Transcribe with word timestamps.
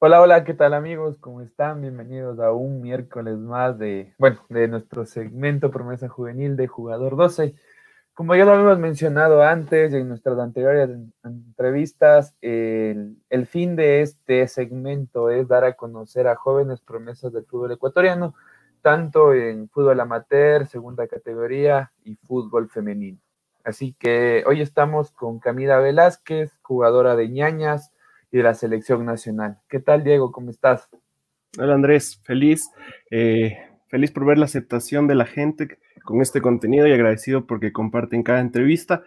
Hola, 0.00 0.20
hola, 0.20 0.44
¿qué 0.44 0.54
tal 0.54 0.74
amigos? 0.74 1.18
¿Cómo 1.18 1.40
están? 1.40 1.80
Bienvenidos 1.80 2.38
a 2.38 2.52
un 2.52 2.80
miércoles 2.80 3.36
más 3.36 3.76
de, 3.80 4.14
bueno, 4.16 4.38
de 4.48 4.68
nuestro 4.68 5.04
segmento 5.04 5.72
Promesa 5.72 6.08
Juvenil 6.08 6.54
de 6.56 6.68
Jugador 6.68 7.16
12. 7.16 7.56
Como 8.14 8.36
ya 8.36 8.44
lo 8.44 8.52
habíamos 8.52 8.78
mencionado 8.78 9.42
antes 9.42 9.92
en 9.92 10.06
nuestras 10.06 10.38
anteriores 10.38 10.88
entrevistas, 11.24 12.32
el, 12.40 13.16
el, 13.28 13.46
fin 13.48 13.74
de 13.74 14.02
este 14.02 14.46
segmento 14.46 15.30
es 15.30 15.48
dar 15.48 15.64
a 15.64 15.72
conocer 15.72 16.28
a 16.28 16.36
jóvenes 16.36 16.80
promesas 16.80 17.32
del 17.32 17.44
fútbol 17.46 17.72
ecuatoriano, 17.72 18.36
tanto 18.82 19.34
en 19.34 19.68
fútbol 19.68 19.98
amateur, 19.98 20.68
segunda 20.68 21.08
categoría 21.08 21.90
y 22.04 22.14
fútbol 22.14 22.70
femenino. 22.70 23.18
Así 23.64 23.96
que 23.98 24.44
hoy 24.46 24.60
estamos 24.60 25.10
con 25.10 25.40
Camila 25.40 25.78
Velázquez, 25.80 26.56
jugadora 26.62 27.16
de 27.16 27.28
ñañas, 27.28 27.90
y 28.30 28.38
de 28.38 28.42
la 28.42 28.54
selección 28.54 29.04
nacional. 29.04 29.58
¿Qué 29.68 29.80
tal, 29.80 30.04
Diego? 30.04 30.32
¿Cómo 30.32 30.50
estás? 30.50 30.88
Hola, 31.58 31.74
Andrés. 31.74 32.20
Feliz, 32.24 32.70
eh, 33.10 33.56
feliz 33.88 34.10
por 34.10 34.26
ver 34.26 34.38
la 34.38 34.44
aceptación 34.44 35.06
de 35.06 35.14
la 35.14 35.24
gente 35.24 35.78
con 36.04 36.20
este 36.20 36.40
contenido 36.40 36.86
y 36.86 36.92
agradecido 36.92 37.46
porque 37.46 37.72
comparten 37.72 38.22
cada 38.22 38.40
entrevista 38.40 39.02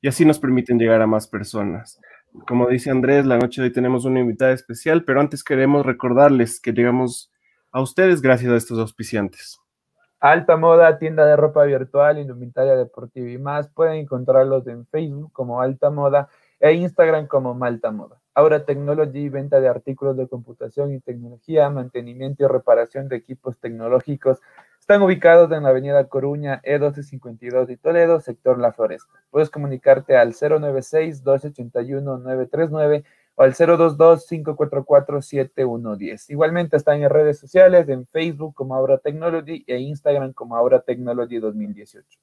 y 0.00 0.08
así 0.08 0.24
nos 0.24 0.38
permiten 0.38 0.78
llegar 0.78 1.00
a 1.02 1.06
más 1.06 1.26
personas. 1.26 2.00
Como 2.46 2.68
dice 2.68 2.90
Andrés, 2.90 3.26
la 3.26 3.38
noche 3.38 3.60
de 3.60 3.68
hoy 3.68 3.72
tenemos 3.72 4.04
una 4.04 4.20
invitada 4.20 4.52
especial, 4.52 5.04
pero 5.04 5.20
antes 5.20 5.44
queremos 5.44 5.86
recordarles 5.86 6.60
que 6.60 6.72
llegamos 6.72 7.32
a 7.70 7.80
ustedes 7.80 8.20
gracias 8.20 8.52
a 8.52 8.56
estos 8.56 8.78
auspiciantes. 8.78 9.60
Alta 10.20 10.56
Moda, 10.56 10.98
tienda 10.98 11.26
de 11.26 11.36
ropa 11.36 11.64
virtual, 11.64 12.18
indumentaria 12.18 12.76
deportiva 12.76 13.30
y 13.30 13.38
más. 13.38 13.68
Pueden 13.68 13.96
encontrarlos 13.96 14.66
en 14.66 14.86
Facebook 14.86 15.32
como 15.32 15.60
Alta 15.60 15.90
Moda 15.90 16.28
e 16.58 16.72
Instagram 16.72 17.26
como 17.26 17.54
Malta 17.54 17.90
Moda. 17.90 18.20
Aura 18.36 18.64
Technology, 18.64 19.28
venta 19.28 19.60
de 19.60 19.68
artículos 19.68 20.16
de 20.16 20.26
computación 20.26 20.92
y 20.92 20.98
tecnología, 20.98 21.70
mantenimiento 21.70 22.44
y 22.44 22.48
reparación 22.48 23.08
de 23.08 23.14
equipos 23.14 23.60
tecnológicos. 23.60 24.40
Están 24.80 25.02
ubicados 25.02 25.52
en 25.52 25.62
la 25.62 25.68
avenida 25.68 26.08
Coruña, 26.08 26.60
E1252 26.62 27.66
de 27.66 27.76
Toledo, 27.76 28.18
sector 28.18 28.58
La 28.58 28.72
Floresta. 28.72 29.12
Puedes 29.30 29.50
comunicarte 29.50 30.16
al 30.16 30.32
096-281-939 30.32 33.04
o 33.36 33.42
al 33.42 33.54
022-544-7110. 33.54 36.30
Igualmente 36.30 36.76
están 36.76 37.04
en 37.04 37.10
redes 37.10 37.38
sociales, 37.38 37.88
en 37.88 38.04
Facebook 38.08 38.56
como 38.56 38.74
Aura 38.74 38.98
Technology 38.98 39.62
e 39.68 39.78
Instagram 39.78 40.32
como 40.32 40.56
Aura 40.56 40.80
Technology 40.80 41.38
2018. 41.38 42.18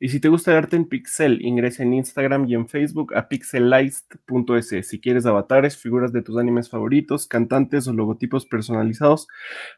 Y 0.00 0.10
si 0.10 0.20
te 0.20 0.28
gusta 0.28 0.52
el 0.52 0.58
arte 0.58 0.76
en 0.76 0.84
pixel, 0.84 1.44
ingresa 1.44 1.82
en 1.82 1.92
Instagram 1.92 2.46
y 2.46 2.54
en 2.54 2.68
Facebook 2.68 3.16
a 3.16 3.28
pixelized.es. 3.28 4.88
Si 4.88 5.00
quieres 5.00 5.26
avatares, 5.26 5.76
figuras 5.76 6.12
de 6.12 6.22
tus 6.22 6.38
animes 6.38 6.70
favoritos, 6.70 7.26
cantantes 7.26 7.88
o 7.88 7.92
logotipos 7.92 8.46
personalizados, 8.46 9.26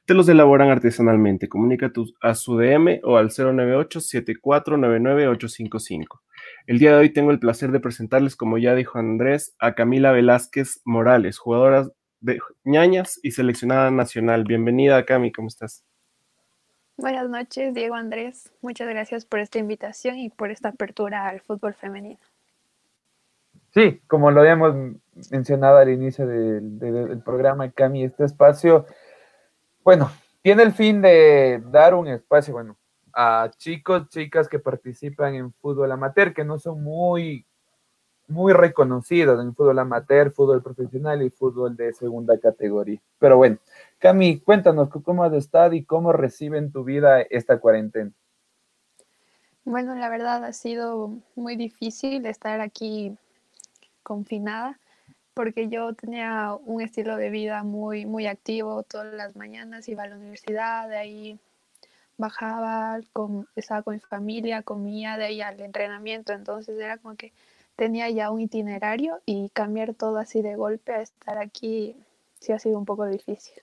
te 0.05 0.13
los 0.13 0.29
elaboran 0.29 0.69
artesanalmente. 0.69 1.49
Comunica 1.49 1.91
a 2.21 2.35
su 2.35 2.59
DM 2.59 3.01
o 3.03 3.17
al 3.17 3.31
098-7499-855. 3.31 6.21
El 6.67 6.79
día 6.79 6.93
de 6.93 6.99
hoy 6.99 7.09
tengo 7.11 7.31
el 7.31 7.39
placer 7.39 7.73
de 7.73 7.81
presentarles, 7.81 8.37
como 8.37 8.59
ya 8.59 8.75
dijo 8.75 8.99
Andrés, 8.99 9.55
a 9.59 9.75
Camila 9.75 10.13
Velázquez 10.13 10.83
Morales, 10.85 11.39
jugadora 11.39 11.89
de 12.21 12.41
ñañas 12.65 13.19
y 13.23 13.31
seleccionada 13.31 13.91
nacional. 13.91 14.45
Bienvenida, 14.45 15.07
Cami, 15.07 15.33
¿cómo 15.33 15.49
estás? 15.49 15.83
Buenas 17.01 17.31
noches, 17.31 17.73
Diego 17.73 17.95
Andrés. 17.95 18.53
Muchas 18.61 18.87
gracias 18.87 19.25
por 19.25 19.41
esta 19.41 19.59
invitación 19.59 20.19
y 20.19 20.29
por 20.29 20.51
esta 20.51 20.69
apertura 20.69 21.29
al 21.29 21.41
fútbol 21.41 21.73
femenino. 21.73 22.21
Sí, 23.73 24.03
como 24.07 24.31
lo 24.31 24.43
habíamos 24.43 24.75
mencionado 25.31 25.79
al 25.79 25.89
inicio 25.89 26.27
del, 26.27 27.23
programa, 27.25 27.71
Cami, 27.71 28.05
este 28.05 28.27
espacio, 28.27 28.85
bueno, 29.83 30.11
tiene 30.43 30.63
el 30.63 30.73
fin 30.73 31.01
de 31.01 31.63
dar 31.71 31.95
un 31.95 32.07
espacio, 32.07 32.53
bueno, 32.53 32.77
a 33.15 33.51
chicos, 33.57 34.11
chicas 34.11 34.47
que 34.47 34.59
participan 34.59 35.35
en 35.35 35.55
fútbol 35.55 35.91
amateur, 35.91 36.35
que 36.35 36.45
no 36.45 36.59
son 36.59 36.83
muy 36.83 37.47
muy 38.31 38.53
reconocidos 38.53 39.41
en 39.41 39.55
fútbol 39.55 39.79
amateur, 39.79 40.33
fútbol 40.33 40.63
profesional 40.63 41.23
y 41.23 41.31
fútbol 41.31 41.77
de 41.77 41.93
segunda 41.93 42.39
categoría. 42.39 43.01
Pero 43.19 43.37
bueno, 43.37 43.59
Cami, 43.99 44.41
cuéntanos 44.41 44.89
cómo 45.05 45.25
has 45.25 45.33
estado 45.35 45.75
y 45.75 45.85
cómo 45.85 46.13
reciben 46.13 46.73
tu 46.73 46.85
vida 46.85 47.21
esta 47.21 47.59
cuarentena. 47.59 48.13
Bueno, 49.65 49.95
la 49.95 50.09
verdad 50.09 50.45
ha 50.45 50.53
sido 50.53 51.19
muy 51.35 51.57
difícil 51.57 52.25
estar 52.27 52.61
aquí 52.61 53.17
confinada 54.03 54.79
porque 55.35 55.69
yo 55.69 55.95
tenía 55.95 56.57
un 56.65 56.83
estilo 56.83 57.17
de 57.17 57.31
vida 57.31 57.63
muy 57.63 58.05
muy 58.05 58.27
activo 58.27 58.83
todas 58.83 59.15
las 59.15 59.37
mañanas 59.37 59.89
iba 59.89 60.03
a 60.03 60.09
la 60.09 60.17
universidad 60.17 60.89
de 60.89 60.97
ahí 60.97 61.39
bajaba 62.19 63.01
con, 63.13 63.49
estaba 63.57 63.83
con 63.83 63.95
mi 63.95 64.01
familia 64.01 64.63
comía 64.63 65.17
de 65.17 65.25
ahí 65.27 65.41
al 65.41 65.61
entrenamiento 65.61 66.33
entonces 66.33 66.79
era 66.79 66.99
como 66.99 67.15
que 67.17 67.33
tenía 67.81 68.11
ya 68.11 68.31
un 68.31 68.43
itinerario 68.43 69.23
y 69.25 69.49
cambiar 69.55 69.95
todo 69.95 70.19
así 70.19 70.43
de 70.43 70.55
golpe 70.55 70.93
a 70.93 71.01
estar 71.01 71.39
aquí 71.39 71.97
sí 72.39 72.53
ha 72.53 72.59
sido 72.59 72.79
un 72.79 72.85
poco 72.85 73.07
difícil. 73.07 73.55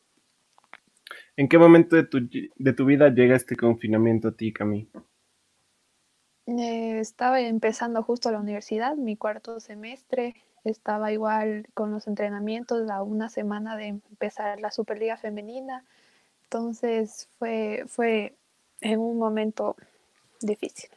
¿En 1.36 1.48
qué 1.48 1.60
momento 1.60 1.96
de 1.96 2.04
tu, 2.04 2.28
de 2.56 2.74
tu 2.74 2.86
vida 2.86 3.10
llega 3.10 3.36
este 3.36 3.56
confinamiento 3.56 4.30
a 4.30 4.32
ti, 4.32 4.52
Cami? 4.52 4.90
Eh, 6.48 6.98
estaba 6.98 7.40
empezando 7.42 8.02
justo 8.02 8.32
la 8.32 8.40
universidad, 8.40 8.96
mi 8.96 9.18
cuarto 9.18 9.60
semestre, 9.60 10.34
estaba 10.64 11.12
igual 11.12 11.68
con 11.76 11.92
los 11.92 12.08
entrenamientos 12.08 12.90
a 12.90 13.04
una 13.04 13.30
semana 13.30 13.78
de 13.78 13.90
empezar 13.90 14.60
la 14.60 14.72
Superliga 14.72 15.18
Femenina, 15.18 15.86
entonces 16.46 17.30
fue, 17.38 17.84
fue 17.86 18.34
en 18.82 19.00
un 19.00 19.20
momento 19.20 19.76
difícil. 20.42 20.90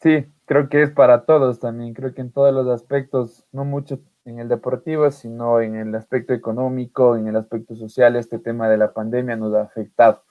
Sí, 0.00 0.24
creo 0.52 0.68
que 0.68 0.82
es 0.82 0.90
para 0.90 1.24
todos 1.24 1.60
también, 1.60 1.94
creo 1.94 2.12
que 2.12 2.20
en 2.20 2.30
todos 2.30 2.52
los 2.52 2.68
aspectos, 2.68 3.46
no 3.52 3.64
mucho 3.64 4.00
en 4.26 4.38
el 4.38 4.48
deportivo, 4.48 5.10
sino 5.10 5.62
en 5.62 5.76
el 5.76 5.94
aspecto 5.94 6.34
económico, 6.34 7.16
en 7.16 7.26
el 7.26 7.36
aspecto 7.36 7.74
social, 7.74 8.16
este 8.16 8.38
tema 8.38 8.68
de 8.68 8.76
la 8.76 8.92
pandemia 8.92 9.34
nos 9.34 9.54
ha 9.54 9.62
afectado. 9.62 10.24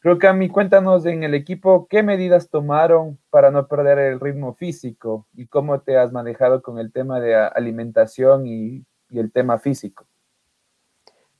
Creo 0.00 0.18
que 0.18 0.26
a 0.26 0.34
mí 0.34 0.50
cuéntanos 0.50 1.06
en 1.06 1.22
el 1.22 1.32
equipo 1.32 1.86
qué 1.88 2.02
medidas 2.02 2.50
tomaron 2.50 3.18
para 3.30 3.50
no 3.50 3.66
perder 3.66 3.98
el 3.98 4.20
ritmo 4.20 4.52
físico 4.52 5.26
y 5.32 5.46
cómo 5.46 5.80
te 5.80 5.96
has 5.96 6.12
manejado 6.12 6.60
con 6.60 6.78
el 6.78 6.92
tema 6.92 7.18
de 7.18 7.34
alimentación 7.34 8.46
y, 8.46 8.84
el 9.08 9.32
tema 9.32 9.58
físico. 9.58 10.04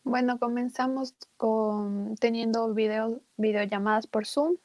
Bueno, 0.04 0.38
comenzamos 0.38 1.14
con 1.36 2.16
teniendo 2.16 2.72
video, 2.72 3.20
videollamadas 3.36 4.06
por 4.06 4.24
Zoom 4.26 4.56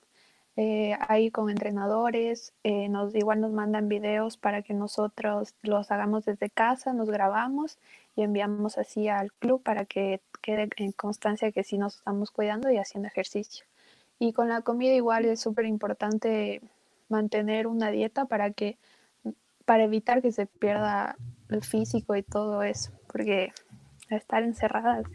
eh, 0.59 0.97
ahí 1.07 1.29
con 1.29 1.51
entrenadores, 1.51 2.51
eh, 2.63 2.89
nos 2.89 3.13
igual 3.13 3.41
nos 3.41 3.51
mandan 3.51 3.87
videos 3.87 4.37
para 4.37 4.63
que 4.63 4.73
nosotros 4.73 5.53
los 5.61 5.91
hagamos 5.91 6.25
desde 6.25 6.49
casa, 6.49 6.93
nos 6.93 7.11
grabamos 7.11 7.77
y 8.15 8.23
enviamos 8.23 8.79
así 8.79 9.07
al 9.07 9.31
club 9.33 9.61
para 9.61 9.85
que 9.85 10.19
quede 10.41 10.67
en 10.77 10.93
constancia 10.93 11.51
que 11.51 11.63
sí 11.63 11.77
nos 11.77 11.97
estamos 11.97 12.31
cuidando 12.31 12.71
y 12.71 12.77
haciendo 12.77 13.07
ejercicio. 13.07 13.65
Y 14.17 14.33
con 14.33 14.49
la 14.49 14.61
comida 14.61 14.93
igual 14.93 15.25
es 15.25 15.39
súper 15.39 15.65
importante 15.65 16.59
mantener 17.07 17.67
una 17.67 17.91
dieta 17.91 18.25
para 18.25 18.49
que 18.49 18.77
para 19.65 19.83
evitar 19.83 20.23
que 20.23 20.31
se 20.31 20.47
pierda 20.47 21.17
el 21.49 21.61
físico 21.61 22.15
y 22.15 22.23
todo 22.23 22.63
eso, 22.63 22.91
porque 23.11 23.51
estar 24.09 24.41
encerradas 24.41 25.05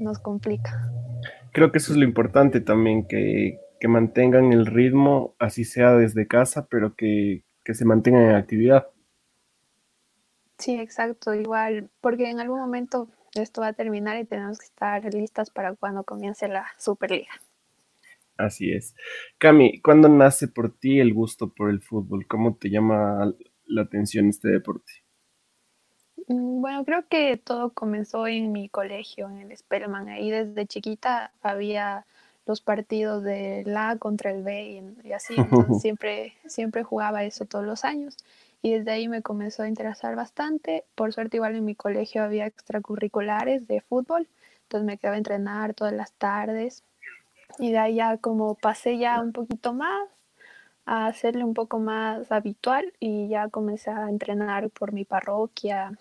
nos 0.00 0.18
complica. 0.18 0.90
Creo 1.52 1.70
que 1.70 1.78
eso 1.78 1.92
es 1.92 1.98
lo 1.98 2.04
importante 2.04 2.60
también, 2.60 3.06
que, 3.06 3.60
que 3.82 3.88
mantengan 3.88 4.52
el 4.52 4.66
ritmo, 4.66 5.34
así 5.40 5.64
sea 5.64 5.96
desde 5.96 6.28
casa, 6.28 6.68
pero 6.70 6.94
que, 6.94 7.42
se 7.64 7.84
mantengan 7.84 8.22
en 8.30 8.36
actividad. 8.36 8.86
Sí, 10.56 10.78
exacto, 10.78 11.34
igual, 11.34 11.90
porque 12.00 12.30
en 12.30 12.38
algún 12.38 12.60
momento 12.60 13.08
esto 13.34 13.60
va 13.60 13.66
a 13.66 13.72
terminar 13.72 14.18
y 14.18 14.24
tenemos 14.24 14.60
que 14.60 14.66
estar 14.66 15.12
listas 15.12 15.50
para 15.50 15.74
cuando 15.74 16.04
comience 16.04 16.46
la 16.46 16.68
Superliga. 16.78 17.32
Así 18.36 18.70
es. 18.72 18.94
Cami, 19.38 19.82
¿cuándo 19.82 20.08
nace 20.08 20.46
por 20.46 20.78
ti 20.78 21.00
el 21.00 21.12
gusto 21.12 21.52
por 21.52 21.68
el 21.68 21.82
fútbol? 21.82 22.28
¿Cómo 22.28 22.54
te 22.54 22.70
llama 22.70 23.34
la 23.66 23.82
atención 23.82 24.28
este 24.28 24.46
deporte? 24.46 24.92
Mm, 26.28 26.60
bueno, 26.60 26.84
creo 26.84 27.08
que 27.08 27.36
todo 27.36 27.72
comenzó 27.72 28.28
en 28.28 28.52
mi 28.52 28.68
colegio, 28.68 29.28
en 29.28 29.50
el 29.50 29.56
Spellman. 29.56 30.08
Ahí 30.08 30.30
desde 30.30 30.68
chiquita 30.68 31.32
había 31.42 32.06
los 32.46 32.60
partidos 32.60 33.22
de 33.22 33.62
la 33.66 33.96
contra 33.96 34.30
el 34.30 34.42
B 34.42 34.82
y, 35.04 35.12
así. 35.12 35.34
siempre, 35.80 36.34
siempre 36.46 36.82
jugaba 36.82 37.24
eso 37.24 37.44
todos 37.44 37.64
los 37.64 37.84
años. 37.84 38.16
Y 38.62 38.74
desde 38.74 38.92
ahí 38.92 39.08
me 39.08 39.22
comenzó 39.22 39.62
a 39.62 39.68
interesar 39.68 40.14
bastante. 40.14 40.84
Por 40.94 41.12
suerte, 41.12 41.38
igual 41.38 41.56
en 41.56 41.64
mi 41.64 41.74
colegio 41.74 42.22
había 42.22 42.46
extracurriculares 42.46 43.66
de 43.66 43.80
fútbol. 43.80 44.28
Entonces 44.64 44.86
me 44.86 44.98
quedaba 44.98 45.16
a 45.16 45.18
entrenar 45.18 45.74
todas 45.74 45.92
las 45.92 46.12
tardes. 46.12 46.84
Y 47.58 47.72
de 47.72 47.78
ahí 47.78 47.94
ya 47.96 48.16
como 48.18 48.54
pasé 48.54 48.98
ya 48.98 49.20
un 49.20 49.32
poquito 49.32 49.72
más 49.72 50.08
a 50.84 51.06
hacerle 51.06 51.44
un 51.44 51.54
poco 51.54 51.78
más 51.78 52.32
habitual 52.32 52.92
y 52.98 53.28
ya 53.28 53.48
comencé 53.48 53.90
a 53.90 54.08
entrenar 54.08 54.68
por 54.70 54.92
mi 54.92 55.04
parroquia 55.04 55.92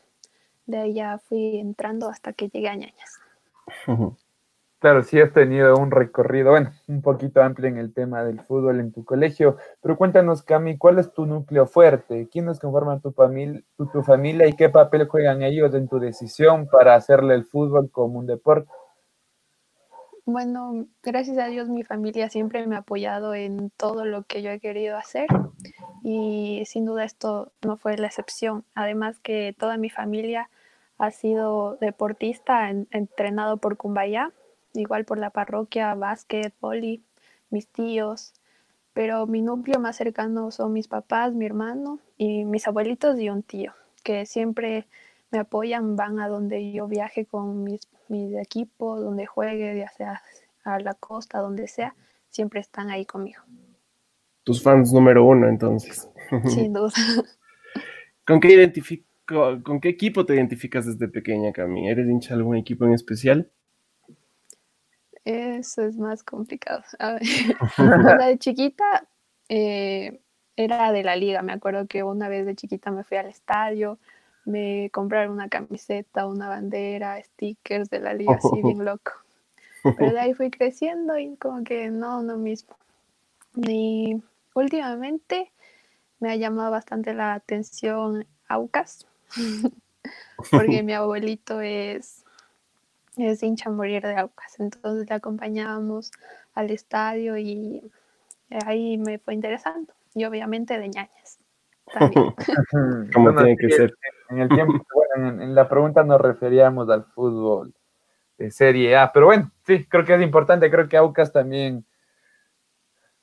De 0.65 0.77
ahí 0.77 0.93
ya 0.95 1.19
fui 1.19 1.57
entrando 1.57 2.09
hasta 2.09 2.33
que 2.33 2.49
llegué 2.49 2.69
a 2.69 2.75
ñañas. 2.75 3.19
Claro, 4.81 5.03
sí 5.03 5.21
has 5.21 5.31
tenido 5.31 5.77
un 5.77 5.91
recorrido, 5.91 6.49
bueno, 6.49 6.71
un 6.87 7.03
poquito 7.03 7.43
amplio 7.43 7.69
en 7.69 7.77
el 7.77 7.93
tema 7.93 8.23
del 8.23 8.41
fútbol 8.41 8.79
en 8.79 8.91
tu 8.91 9.05
colegio, 9.05 9.57
pero 9.79 9.95
cuéntanos, 9.95 10.41
Cami, 10.41 10.79
¿cuál 10.79 10.97
es 10.97 11.13
tu 11.13 11.27
núcleo 11.27 11.67
fuerte? 11.67 12.27
¿Quiénes 12.31 12.59
conforman 12.59 12.99
tu, 12.99 13.11
familia, 13.11 13.61
tu, 13.77 13.85
tu 13.91 14.01
familia 14.01 14.47
y 14.47 14.53
qué 14.53 14.69
papel 14.69 15.07
juegan 15.07 15.43
ellos 15.43 15.71
en 15.75 15.87
tu 15.87 15.99
decisión 15.99 16.67
para 16.67 16.95
hacerle 16.95 17.35
el 17.35 17.45
fútbol 17.45 17.91
como 17.91 18.17
un 18.17 18.25
deporte? 18.25 18.71
Bueno, 20.25 20.87
gracias 21.03 21.37
a 21.37 21.45
Dios 21.45 21.69
mi 21.69 21.83
familia 21.83 22.29
siempre 22.29 22.65
me 22.65 22.75
ha 22.75 22.79
apoyado 22.79 23.35
en 23.35 23.69
todo 23.77 24.03
lo 24.03 24.23
que 24.23 24.41
yo 24.41 24.49
he 24.49 24.59
querido 24.59 24.97
hacer 24.97 25.27
y 26.01 26.63
sin 26.65 26.85
duda 26.85 27.03
esto 27.03 27.51
no 27.63 27.77
fue 27.77 27.97
la 27.97 28.07
excepción. 28.07 28.65
Además 28.73 29.19
que 29.19 29.55
toda 29.59 29.77
mi 29.77 29.91
familia 29.91 30.49
ha 30.97 31.11
sido 31.11 31.77
deportista, 31.79 32.71
entrenado 32.71 33.57
por 33.57 33.77
Cumbaya 33.77 34.31
igual 34.73 35.05
por 35.05 35.17
la 35.17 35.29
parroquia, 35.29 35.93
básquet, 35.95 36.53
poli, 36.59 37.03
mis 37.49 37.67
tíos, 37.67 38.33
pero 38.93 39.27
mi 39.27 39.41
núcleo 39.41 39.79
más 39.79 39.95
cercano 39.95 40.51
son 40.51 40.73
mis 40.73 40.87
papás, 40.87 41.33
mi 41.33 41.45
hermano 41.45 41.99
y 42.17 42.45
mis 42.45 42.67
abuelitos 42.67 43.19
y 43.19 43.29
un 43.29 43.43
tío, 43.43 43.73
que 44.03 44.25
siempre 44.25 44.87
me 45.31 45.39
apoyan, 45.39 45.95
van 45.95 46.19
a 46.19 46.27
donde 46.27 46.71
yo 46.71 46.87
viaje 46.87 47.25
con 47.25 47.63
mis, 47.63 47.87
mis 48.09 48.35
equipos, 48.35 49.01
donde 49.01 49.25
juegue, 49.25 49.77
ya 49.77 49.89
sea 49.89 50.21
a 50.63 50.79
la 50.79 50.93
costa, 50.93 51.39
donde 51.39 51.67
sea, 51.67 51.95
siempre 52.29 52.59
están 52.59 52.89
ahí 52.89 53.05
conmigo. 53.05 53.41
Tus 54.43 54.61
fans 54.61 54.91
número 54.91 55.25
uno, 55.25 55.47
entonces. 55.47 56.09
Sin 56.47 56.73
duda. 56.73 56.91
¿Con 58.25 58.39
qué, 58.39 58.71
¿Con 59.25 59.79
qué 59.79 59.89
equipo 59.89 60.25
te 60.25 60.35
identificas 60.35 60.85
desde 60.85 61.07
pequeña, 61.07 61.51
Cami? 61.53 61.89
¿Eres 61.89 62.09
hincha 62.09 62.29
de 62.29 62.39
algún 62.39 62.57
equipo 62.57 62.85
en 62.85 62.93
especial? 62.93 63.51
Eso 65.25 65.83
es 65.83 65.97
más 65.97 66.23
complicado. 66.23 66.83
A 66.99 67.13
ver, 67.13 67.21
de 68.27 68.37
chiquita 68.39 69.07
eh, 69.49 70.21
era 70.55 70.91
de 70.91 71.03
la 71.03 71.15
liga. 71.15 71.41
Me 71.41 71.53
acuerdo 71.53 71.87
que 71.87 72.03
una 72.03 72.27
vez 72.27 72.45
de 72.45 72.55
chiquita 72.55 72.91
me 72.91 73.03
fui 73.03 73.17
al 73.17 73.27
estadio, 73.27 73.99
me 74.45 74.89
compraron 74.91 75.33
una 75.33 75.49
camiseta, 75.49 76.25
una 76.25 76.49
bandera, 76.49 77.21
stickers 77.21 77.89
de 77.89 77.99
la 77.99 78.13
liga, 78.13 78.35
así 78.35 78.61
bien 78.63 78.83
loco. 78.85 79.11
Pero 79.83 80.11
de 80.11 80.19
ahí 80.19 80.33
fui 80.33 80.51
creciendo 80.51 81.17
y 81.17 81.35
como 81.37 81.63
que 81.63 81.89
no, 81.89 82.21
no 82.21 82.37
mismo. 82.37 82.75
Y 83.55 84.21
últimamente 84.53 85.51
me 86.19 86.31
ha 86.31 86.35
llamado 86.35 86.71
bastante 86.71 87.13
la 87.13 87.33
atención 87.33 88.27
Aucas, 88.47 89.07
porque 90.51 90.83
mi 90.83 90.93
abuelito 90.93 91.61
es 91.61 92.23
es 93.27 93.43
hincha 93.43 93.69
morir 93.69 94.03
de 94.03 94.15
Aucas. 94.17 94.59
Entonces 94.59 95.09
le 95.09 95.15
acompañábamos 95.15 96.11
al 96.53 96.71
estadio 96.71 97.37
y 97.37 97.81
ahí 98.65 98.97
me 98.97 99.19
fue 99.19 99.33
interesando. 99.33 99.93
Y 100.13 100.25
obviamente 100.25 100.77
de 100.77 100.89
ñañas. 100.89 101.39
Como 103.13 103.35
tiene 103.35 103.57
que 103.57 103.69
ser. 103.69 103.93
En 104.29 104.39
el 104.39 104.49
tiempo, 104.49 104.73
bueno, 105.15 105.43
en, 105.43 105.55
la 105.55 105.67
pregunta 105.67 106.03
nos 106.03 106.21
referíamos 106.21 106.89
al 106.89 107.05
fútbol 107.05 107.73
de 108.37 108.51
Serie 108.51 108.95
A, 108.95 109.11
pero 109.11 109.27
bueno, 109.27 109.51
sí, 109.65 109.85
creo 109.85 110.05
que 110.05 110.15
es 110.15 110.21
importante, 110.21 110.71
creo 110.71 110.87
que 110.87 110.97
Aucas 110.97 111.31
también, 111.31 111.85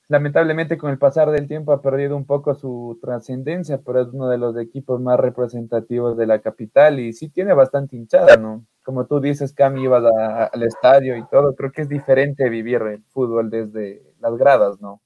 lamentablemente 0.06 0.78
con 0.78 0.90
el 0.90 0.98
pasar 0.98 1.30
del 1.30 1.48
tiempo 1.48 1.72
ha 1.72 1.82
perdido 1.82 2.16
un 2.16 2.26
poco 2.26 2.54
su 2.54 2.98
trascendencia, 3.00 3.80
pero 3.84 4.02
es 4.02 4.08
uno 4.08 4.28
de 4.28 4.38
los 4.38 4.56
equipos 4.58 5.00
más 5.00 5.18
representativos 5.18 6.16
de 6.16 6.26
la 6.26 6.40
capital 6.40 7.00
y 7.00 7.12
sí 7.12 7.30
tiene 7.30 7.54
bastante 7.54 7.96
hinchada, 7.96 8.36
¿no? 8.36 8.64
Como 8.88 9.04
tú 9.04 9.20
dices, 9.20 9.52
Cami, 9.52 9.82
ibas 9.82 10.02
al 10.02 10.62
estadio 10.62 11.14
y 11.14 11.22
todo, 11.26 11.54
creo 11.54 11.70
que 11.70 11.82
es 11.82 11.90
diferente 11.90 12.48
vivir 12.48 12.80
el 12.80 13.02
fútbol 13.10 13.50
desde 13.50 14.02
las 14.18 14.34
gradas, 14.38 14.80
¿no? 14.80 15.02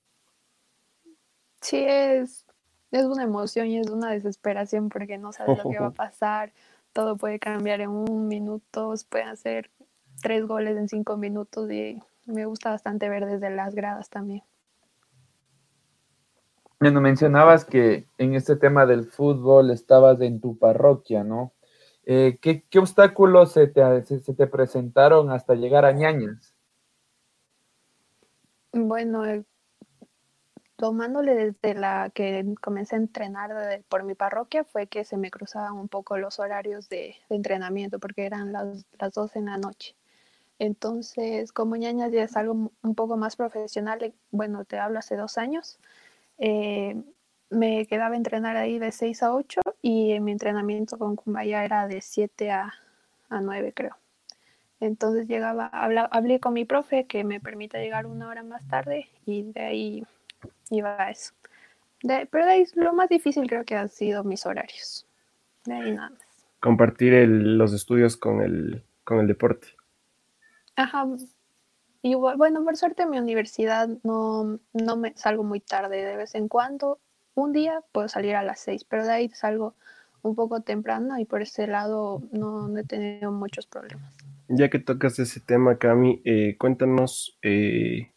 Sí, 1.61 1.85
es, 1.85 2.47
es 2.93 3.05
una 3.07 3.25
emoción 3.25 3.67
y 3.67 3.81
es 3.81 3.91
una 3.91 4.13
desesperación 4.13 4.89
porque 4.89 5.19
no 5.19 5.33
sabes 5.33 5.59
lo 5.65 5.69
que 5.69 5.81
va 5.81 5.89
a 5.89 5.91
pasar, 5.95 6.53
todo 6.93 7.17
puede 7.17 7.41
cambiar 7.41 7.81
en 7.81 7.91
un 7.91 8.29
minuto, 8.29 8.97
se 8.97 9.05
pueden 9.05 9.27
hacer 9.27 9.69
tres 10.23 10.47
goles 10.47 10.77
en 10.77 10.89
cinco 10.89 11.17
minutos 11.17 11.69
y 11.73 11.99
me 12.25 12.47
gusta 12.47 12.71
bastante 12.71 13.09
ver 13.09 13.27
desde 13.27 13.51
las 13.51 13.75
gradas 13.75 14.09
también. 14.09 14.45
Bueno, 16.79 17.01
mencionabas 17.01 17.65
que 17.65 18.07
en 18.17 18.37
este 18.37 18.55
tema 18.55 18.87
del 18.87 19.07
fútbol 19.07 19.73
estabas 19.73 20.21
en 20.21 20.41
tu 20.41 20.57
parroquia, 20.57 21.25
¿no? 21.25 21.53
Eh, 22.05 22.39
¿qué, 22.41 22.79
obstáculos 22.79 23.53
se 23.53 23.69
te, 23.69 24.47
presentaron 24.47 25.31
hasta 25.31 25.55
llegar 25.55 25.85
a 25.85 25.93
ñañas? 25.93 26.55
Bueno, 28.73 29.25
eh, 29.25 29.45
tomándole 30.77 31.35
desde 31.35 31.79
la 31.79 32.11
que 32.11 32.55
comencé 32.61 32.97
a 32.97 32.99
entrenar 32.99 33.51
por 33.89 34.03
mi 34.03 34.15
parroquia 34.15 34.65
fue 34.65 34.89
que 34.89 35.05
se 35.05 35.17
me 35.17 35.31
cruzaban 35.31 35.75
un 35.75 35.89
poco 35.89 36.19
los 36.19 36.41
horarios 36.41 36.89
de, 36.89 37.15
entrenamiento 37.29 38.01
porque 38.01 38.27
eran 38.27 38.53
las, 38.53 38.85
las 38.99 39.13
12 39.13 39.39
en 39.39 39.47
la 39.47 39.59
noche. 39.59 39.95
Entonces, 40.59 41.53
como 41.53 41.77
ñañas 41.77 42.13
ya 42.13 42.25
es 42.25 42.37
algo 42.37 42.73
un 42.83 42.95
poco 42.95 43.17
más 43.17 43.37
profesional, 43.37 44.03
eh, 44.03 44.15
bueno, 44.31 44.65
te 44.65 44.79
hablo 44.79 44.99
hace 44.99 45.17
dos 45.17 45.39
años, 45.39 45.79
me 47.53 47.87
quedaba 47.87 48.15
a 48.15 48.17
entrenar 48.17 48.57
ahí 48.57 48.79
de 48.79 48.93
6 48.93 49.23
a 49.23 49.35
8 49.35 49.61
y 49.83 50.19
mi 50.21 50.33
entrenamiento 50.33 50.99
con 50.99 51.17
Kumbaya 51.17 51.65
era 51.65 51.87
de 51.87 52.01
7 52.01 52.51
a, 52.51 52.73
a 53.29 53.41
9 53.41 53.73
creo. 53.75 53.97
Entonces 54.81 55.29
llegaba, 55.29 55.67
hablé 55.67 56.41
con 56.41 56.55
mi 56.55 56.65
profe 56.65 57.07
que 57.07 57.23
me 57.23 57.41
permita 57.41 57.79
llegar 57.79 58.07
una 58.07 58.29
hora 58.29 58.43
más 58.43 58.67
tarde 58.67 59.09
y 59.25 59.45
de 59.45 59.61
ahí 59.61 60.07
iba 60.71 61.01
a 61.01 61.11
eso. 61.11 61.33
pero 62.01 62.45
de 62.45 62.53
ahí 62.53 62.65
lo 62.75 62.93
más 62.93 63.09
difícil 63.09 63.47
creo 63.47 63.65
que 63.65 63.77
han 63.77 63.89
sido 63.89 64.25
mis 64.25 64.45
horarios. 64.45 65.07
De 65.65 65.75
ahí 65.75 65.93
nada 65.93 66.11
más. 66.11 66.21
Compartir 66.59 67.13
los 67.29 67.73
estudios 67.73 68.17
con 68.17 68.43
el, 68.43 68.83
con 69.05 69.21
el 69.21 69.29
deporte. 69.29 69.69
Ajá. 70.75 71.07
Y 72.03 72.15
bueno, 72.17 72.65
por 72.65 72.77
suerte 72.77 73.05
en 73.05 73.11
mi 73.11 73.19
universidad 73.21 73.89
no, 74.03 74.59
no 74.73 74.97
me 74.97 75.13
salgo 75.15 75.45
muy 75.45 75.61
tarde 75.61 76.05
de 76.05 76.17
vez 76.17 76.35
en 76.35 76.49
cuando 76.49 76.99
un 77.35 77.53
día 77.53 77.81
puedo 77.93 78.09
salir 78.09 78.37
a 78.37 78.43
las 78.43 78.61
6, 78.61 78.85
pero 78.85 79.05
de 79.05 79.13
ahí 79.13 79.29
salgo 79.31 79.75
un 80.23 80.35
poco 80.35 80.61
temprano 80.61 81.19
y 81.19 81.25
por 81.25 81.43
ese 81.43 81.67
lado 81.67 82.23
no, 82.33 82.77
he 82.79 82.85
tenido 82.85 83.33
muchos 83.33 83.67
problemas. 83.67 84.15
Ya 84.49 84.71
que 84.71 84.79
tocas 84.79 85.19
ese 85.19 85.41
tema, 85.41 85.79
Cami, 85.79 86.21
eh, 86.25 86.57
cuéntanos 86.59 87.39
eh, 87.43 88.13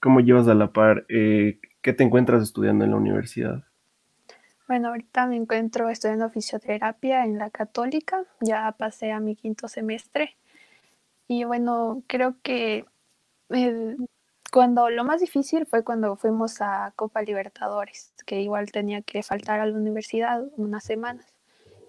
cómo 0.00 0.20
llevas 0.20 0.46
a 0.48 0.54
la 0.54 0.72
par, 0.72 1.06
eh, 1.08 1.58
qué 1.82 1.92
te 1.92 2.04
encuentras 2.04 2.42
estudiando 2.42 2.84
en 2.84 2.90
la 2.92 2.96
universidad. 2.96 3.64
Bueno, 4.68 4.88
ahorita 4.88 5.26
me 5.26 5.36
encuentro 5.36 5.90
estudiando 5.90 6.30
fisioterapia 6.30 7.24
en 7.24 7.38
la 7.38 7.50
católica, 7.50 8.24
ya 8.40 8.72
pasé 8.78 9.12
a 9.12 9.20
mi 9.20 9.36
quinto 9.36 9.68
semestre 9.68 10.36
y 11.28 11.44
bueno, 11.44 12.02
creo 12.06 12.36
que 12.42 12.86
cuando 14.54 14.88
lo 14.88 15.02
más 15.02 15.20
difícil 15.20 15.66
fue 15.66 15.82
cuando 15.82 16.14
fuimos 16.14 16.60
a 16.60 16.92
Copa 16.94 17.22
Libertadores, 17.22 18.12
que 18.24 18.40
igual 18.40 18.70
tenía 18.70 19.02
que 19.02 19.24
faltar 19.24 19.58
a 19.58 19.66
la 19.66 19.76
universidad 19.76 20.44
unas 20.56 20.84
semanas. 20.84 21.26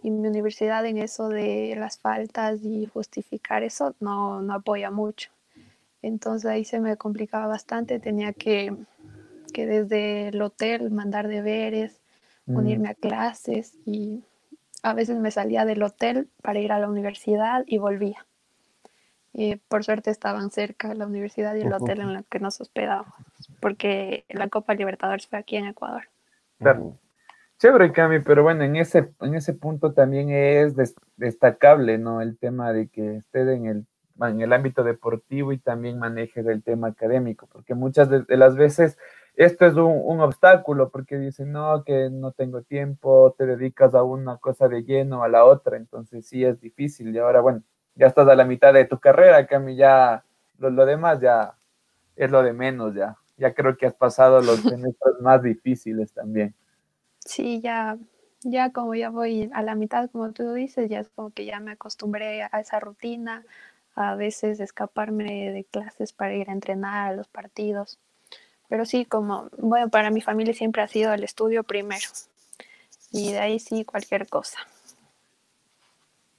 Y 0.02 0.10
mi 0.10 0.28
universidad 0.28 0.84
en 0.88 0.98
eso 0.98 1.30
de 1.30 1.76
las 1.78 2.00
faltas 2.00 2.64
y 2.64 2.88
justificar 2.88 3.62
eso 3.62 3.94
no, 4.00 4.42
no 4.42 4.56
apoya 4.56 4.90
mucho. 4.90 5.30
Entonces 6.02 6.50
ahí 6.50 6.66
se 6.66 6.80
me 6.80 6.98
complicaba 6.98 7.46
bastante, 7.46 8.00
tenía 8.00 8.34
que, 8.34 8.76
que 9.54 9.68
desde 9.68 10.30
el 10.30 10.42
hotel 10.42 10.90
mandar 10.90 11.28
deberes, 11.28 12.02
mm. 12.48 12.56
unirme 12.56 12.90
a 12.90 12.96
clases 12.96 13.78
y 13.86 14.24
a 14.82 14.96
veces 14.96 15.20
me 15.20 15.30
salía 15.30 15.66
del 15.66 15.84
hotel 15.84 16.30
para 16.42 16.60
ir 16.60 16.72
a 16.72 16.80
la 16.80 16.90
universidad 16.90 17.64
y 17.68 17.78
volvía. 17.78 18.26
Y 19.38 19.58
por 19.58 19.84
suerte 19.84 20.12
estaban 20.12 20.50
cerca 20.50 20.94
la 20.94 21.06
universidad 21.06 21.56
y 21.56 21.62
el 21.62 21.74
hotel 21.74 22.00
en 22.00 22.10
el 22.12 22.24
que 22.24 22.40
nos 22.40 22.62
hospedábamos, 22.62 23.14
porque 23.60 24.24
la 24.30 24.48
Copa 24.48 24.74
Libertadores 24.76 25.28
fue 25.28 25.38
aquí 25.38 25.58
en 25.58 25.66
Ecuador. 25.66 26.04
Claro. 26.58 26.98
Chévere, 27.60 27.92
Cami, 27.92 28.22
pero 28.22 28.44
bueno, 28.44 28.64
en 28.64 28.78
ese, 28.78 29.12
en 29.20 29.36
ese 29.36 29.54
punto 29.54 29.92
también 29.92 30.30
es 30.30 30.74
destacable, 31.18 31.98
¿no? 31.98 32.22
El 32.22 32.38
tema 32.38 32.72
de 32.72 32.88
que 32.88 33.18
esté 33.18 33.42
en 33.42 33.66
el, 33.66 33.86
en 34.22 34.40
el 34.40 34.54
ámbito 34.54 34.86
deportivo 34.86 35.52
y 35.52 35.58
también 35.58 36.00
maneje 36.00 36.40
el 36.40 36.64
tema 36.64 36.88
académico, 36.88 37.50
porque 37.52 37.76
muchas 37.76 38.10
de, 38.10 38.24
las 38.38 38.56
veces 38.56 38.98
esto 39.36 39.66
es 39.66 39.74
un, 39.74 40.00
un, 40.02 40.22
obstáculo, 40.22 40.92
porque 40.92 41.18
dicen, 41.18 41.52
no, 41.52 41.84
que 41.84 42.10
no 42.10 42.32
tengo 42.32 42.62
tiempo, 42.62 43.36
te 43.38 43.46
dedicas 43.46 43.96
a 43.96 44.04
una 44.04 44.38
cosa 44.38 44.70
de 44.70 44.86
lleno, 44.86 45.24
a 45.24 45.28
la 45.28 45.44
otra, 45.44 45.76
entonces 45.76 46.26
sí 46.26 46.46
es 46.46 46.62
difícil. 46.62 47.14
Y 47.14 47.18
ahora, 47.20 47.42
bueno, 47.42 47.62
ya 47.96 48.08
estás 48.08 48.28
a 48.28 48.36
la 48.36 48.46
mitad 48.46 48.74
de 48.74 48.86
tu 48.86 49.00
carrera, 49.00 49.48
Cami, 49.48 49.76
ya 49.76 50.24
lo, 50.60 50.86
demás 50.86 51.20
ya 51.22 51.56
es 52.16 52.30
lo 52.30 52.44
de 52.44 52.54
menos, 52.54 52.94
ya. 52.94 53.18
Ya 53.38 53.54
creo 53.54 53.76
que 53.78 53.86
has 53.86 53.94
pasado 53.94 54.42
los 54.42 54.60
semestres 54.62 55.16
más 55.22 55.42
difíciles 55.42 56.12
también. 56.14 56.54
Sí, 57.20 57.60
ya, 57.62 57.98
ya 58.42 58.72
como 58.72 58.96
ya 58.96 59.10
voy 59.10 59.50
a 59.54 59.62
la 59.62 59.76
mitad, 59.76 60.10
como 60.12 60.32
tú 60.32 60.54
dices, 60.54 60.90
ya 60.90 61.00
es 61.00 61.10
como 61.10 61.32
que 61.32 61.46
ya 61.46 61.60
me 61.60 61.72
acostumbré 61.72 62.44
a 62.44 62.60
esa 62.60 62.80
rutina, 62.80 63.44
a 63.96 64.16
veces 64.16 64.60
escaparme 64.60 65.52
de 65.52 65.64
clases 65.64 66.14
para 66.14 66.36
ir 66.36 66.50
a 66.50 66.54
entrenar 66.54 67.12
a 67.12 67.16
los 67.16 67.28
partidos. 67.28 67.98
Pero 68.68 68.86
sí, 68.86 69.06
como, 69.06 69.50
bueno, 69.58 69.90
para 69.90 70.10
mi 70.10 70.22
familia 70.22 70.54
siempre 70.54 70.82
ha 70.82 70.88
sido 70.88 71.14
el 71.14 71.24
estudio 71.24 71.64
primero. 71.64 72.08
Y 73.12 73.32
de 73.32 73.40
ahí 73.40 73.60
sí, 73.60 73.86
cualquier 73.86 74.28
cosa. 74.28 74.58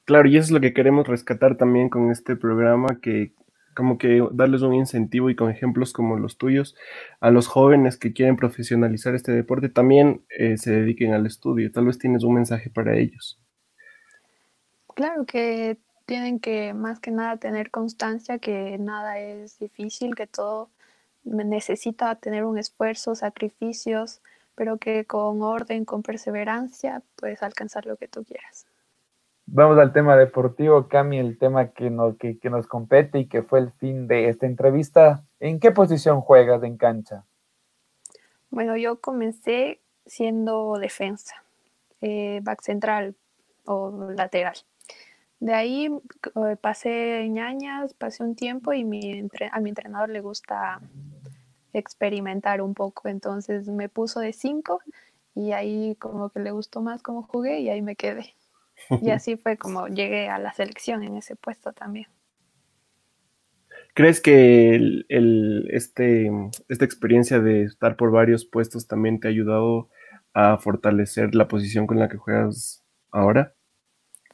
Claro, 0.07 0.29
y 0.29 0.37
eso 0.37 0.47
es 0.47 0.51
lo 0.53 0.61
que 0.61 0.73
queremos 0.73 1.09
rescatar 1.09 1.57
también 1.57 1.89
con 1.89 2.13
este 2.13 2.37
programa, 2.37 3.01
que 3.03 3.33
como 3.75 3.99
que 3.99 4.27
darles 4.33 4.63
un 4.63 4.73
incentivo 4.73 5.29
y 5.31 5.37
con 5.37 5.51
ejemplos 5.51 5.93
como 5.93 6.17
los 6.17 6.39
tuyos 6.39 6.75
a 7.21 7.31
los 7.31 7.49
jóvenes 7.49 7.99
que 7.99 8.15
quieren 8.15 8.37
profesionalizar 8.37 9.15
este 9.15 9.33
deporte 9.33 9.69
también 9.69 10.25
eh, 10.31 10.57
se 10.57 10.71
dediquen 10.71 11.13
al 11.13 11.27
estudio. 11.27 11.71
Tal 11.71 11.85
vez 11.85 11.99
tienes 11.99 12.23
un 12.23 12.35
mensaje 12.35 12.71
para 12.71 12.97
ellos. 12.97 13.39
Claro 14.95 15.27
que 15.27 15.77
tienen 16.07 16.39
que 16.39 16.73
más 16.73 17.01
que 17.01 17.11
nada 17.11 17.37
tener 17.37 17.71
constancia, 17.71 18.39
que 18.39 18.79
nada 18.79 19.19
es 19.19 19.59
difícil, 19.59 20.15
que 20.15 20.29
todo 20.29 20.71
necesita 21.25 22.15
tener 22.15 22.45
un 22.45 22.59
esfuerzo, 22.59 23.17
sacrificios, 23.17 24.23
pero 24.55 24.79
que 24.79 25.05
con 25.05 25.43
orden, 25.43 25.85
con 25.85 26.03
perseverancia, 26.03 27.03
puedes 27.17 27.43
alcanzar 27.43 27.85
lo 27.87 27.97
que 27.97 28.07
tú 28.07 28.25
quieras. 28.25 28.67
Vamos 29.49 29.79
al 29.79 29.93
tema 29.93 30.17
deportivo, 30.17 30.89
Cami, 30.89 31.19
el 31.19 31.39
tema 31.39 31.69
que 31.69 31.89
nos, 31.89 32.17
que, 32.17 32.39
nos 32.51 32.67
compete 32.67 33.21
y 33.21 33.29
que 33.29 33.43
fue 33.43 33.61
el 33.61 33.71
fin 33.73 34.09
de 34.09 34.29
esta 34.29 34.45
entrevista. 34.45 35.23
¿En 35.39 35.61
qué 35.61 35.71
posición 35.71 36.21
juegas 36.21 36.65
en 36.65 36.77
cancha? 36.77 37.25
Bueno, 38.51 38.77
yo 38.77 39.01
comencé 39.01 39.81
siendo 40.05 40.79
defensa, 40.79 41.45
eh, 42.01 42.41
back 42.43 42.63
central 42.63 43.15
o 43.67 44.13
lateral. 44.17 44.57
De 45.39 45.55
ahí 45.55 45.87
eh, 45.87 46.57
pasé 46.61 47.29
ñañas, 47.29 47.95
pasé 47.95 48.25
un 48.25 48.35
tiempo 48.35 48.73
y 48.73 48.85
mi, 48.85 49.29
a 49.53 49.61
mi 49.61 49.69
entrenador 49.69 50.09
le 50.09 50.23
gusta 50.23 50.81
experimentar 51.73 52.61
un 52.63 52.75
poco, 52.75 53.09
entonces 53.09 53.69
me 53.69 53.89
puso 53.89 54.19
de 54.19 54.33
cinco 54.33 54.81
y 55.35 55.53
ahí 55.53 55.95
como 55.97 56.31
que 56.31 56.41
le 56.41 56.51
gustó 56.51 56.81
más 56.81 57.03
cómo 57.03 57.23
jugué 57.23 57.61
y 57.61 57.69
ahí 57.69 57.83
me 57.83 57.95
quedé. 57.95 58.35
Y 59.03 59.11
así 59.11 59.37
fue 59.37 59.57
como 59.57 59.89
llegué 59.89 60.29
a 60.29 60.39
la 60.39 60.53
selección 60.53 61.03
en 61.03 61.17
ese 61.17 61.37
puesto 61.37 61.73
también. 61.73 62.07
¿Crees 63.95 64.21
que 64.21 64.75
el, 64.75 65.69
este, 65.71 66.31
esta 66.69 66.85
experiencia 66.85 67.41
de 67.41 67.63
estar 67.63 67.97
por 67.97 68.11
varios 68.11 68.45
puestos 68.45 68.87
también 68.87 69.21
te 69.21 69.29
ha 69.29 69.31
ayudado 69.31 69.89
a 70.35 70.59
fortalecer 70.59 71.35
la 71.35 71.49
posición 71.49 71.87
con 71.87 71.99
la 71.99 72.09
que 72.09 72.19
juegas 72.19 72.85
ahora? 73.11 73.55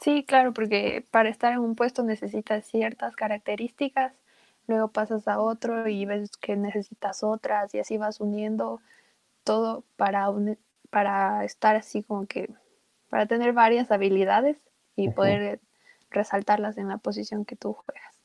Sí, 0.01 0.25
claro, 0.27 0.53
porque 0.53 1.05
para 1.13 1.29
estar 1.29 1.53
en 1.53 1.61
un 1.61 1.77
puesto 1.77 2.03
necesitas 2.03 2.67
ciertas 2.67 3.15
características, 3.15 4.13
luego 4.67 4.89
pasas 4.89 5.29
a 5.29 5.41
otro 5.41 5.89
y 5.89 6.07
ves 6.07 6.37
que 6.39 6.57
necesitas 6.57 7.23
otras 7.23 7.73
y 7.73 7.79
así 7.79 7.99
vas 7.99 8.21
uniendo 8.21 8.81
todo 9.45 9.85
para, 9.97 10.27
para 10.91 11.45
estar 11.45 11.77
así 11.77 12.03
como 12.03 12.27
que 12.27 12.49
para 13.13 13.27
tener 13.27 13.53
varias 13.53 13.91
habilidades 13.91 14.57
y 14.97 15.11
poder 15.11 15.61
resaltarlas 16.09 16.79
en 16.79 16.89
la 16.89 16.97
posición 16.97 17.45
que 17.45 17.57
tú 17.57 17.75
juegas. 17.75 18.17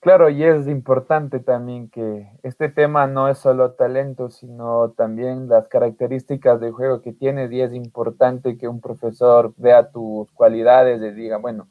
Claro, 0.00 0.30
y 0.30 0.42
es 0.42 0.66
importante 0.66 1.38
también 1.38 1.88
que 1.90 2.28
este 2.42 2.68
tema 2.68 3.06
no 3.06 3.28
es 3.28 3.38
solo 3.38 3.74
talento, 3.74 4.28
sino 4.28 4.90
también 4.96 5.48
las 5.48 5.68
características 5.68 6.60
de 6.60 6.72
juego 6.72 7.02
que 7.02 7.12
tienes 7.12 7.52
y 7.52 7.60
es 7.60 7.72
importante 7.72 8.58
que 8.58 8.66
un 8.66 8.80
profesor 8.80 9.54
vea 9.56 9.92
tus 9.92 10.28
cualidades 10.32 11.00
y 11.00 11.10
diga, 11.12 11.36
bueno, 11.36 11.68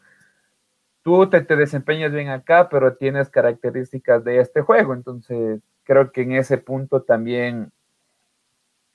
tú 1.04 1.30
te, 1.30 1.42
te 1.42 1.58
desempeñas 1.58 2.14
bien 2.14 2.30
acá, 2.30 2.70
pero 2.70 2.96
tienes 2.96 3.30
características 3.30 4.24
de 4.24 4.40
este 4.40 4.62
juego, 4.62 4.94
entonces 4.94 5.60
creo 5.84 6.14
que 6.14 6.22
en 6.22 6.32
ese 6.32 6.58
punto 6.58 7.02
también 7.02 7.74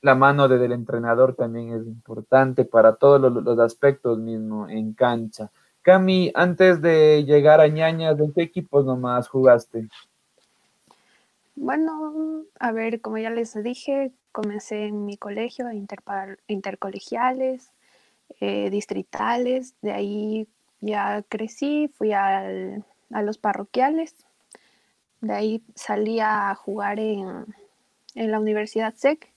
la 0.05 0.15
mano 0.15 0.49
del 0.49 0.73
entrenador 0.73 1.35
también 1.35 1.73
es 1.73 1.87
importante 1.87 2.67
para 2.67 2.97
todos 2.97 3.33
los, 3.33 3.59
aspectos 3.59 4.19
mismo 4.19 4.69
en 4.69 4.93
cancha. 4.93 5.51
Cami, 5.81 6.31
antes 6.35 6.83
de 6.83 7.25
llegar 7.25 7.63
a 7.63 7.69
Ñañas, 7.69 8.21
¿en 8.21 8.35
qué 8.35 8.43
equipos 8.43 8.85
nomás 8.85 9.29
jugaste? 9.29 9.89
Bueno, 11.57 12.43
a 12.61 12.73
ver, 12.73 13.01
como 13.01 13.17
ya 13.17 13.31
les 13.31 13.55
dije, 13.63 14.13
comencé 14.31 14.89
en 14.89 15.07
mi 15.07 15.17
colegio, 15.17 15.69
intercolegiales, 16.49 17.73
eh, 18.41 18.69
distritales, 18.69 19.75
de 19.81 19.93
ahí 19.93 20.49
ya 20.81 21.23
crecí, 21.31 21.89
fui 21.89 22.13
a 22.13 22.83
los 23.09 23.39
parroquiales, 23.39 24.15
de 25.23 25.33
ahí 25.33 25.63
salí 25.75 26.21
a 26.21 26.55
jugar 26.55 27.01
en, 27.01 27.47
en 28.15 28.31
la 28.31 28.39
Universidad 28.39 28.93
SEC 28.97 29.34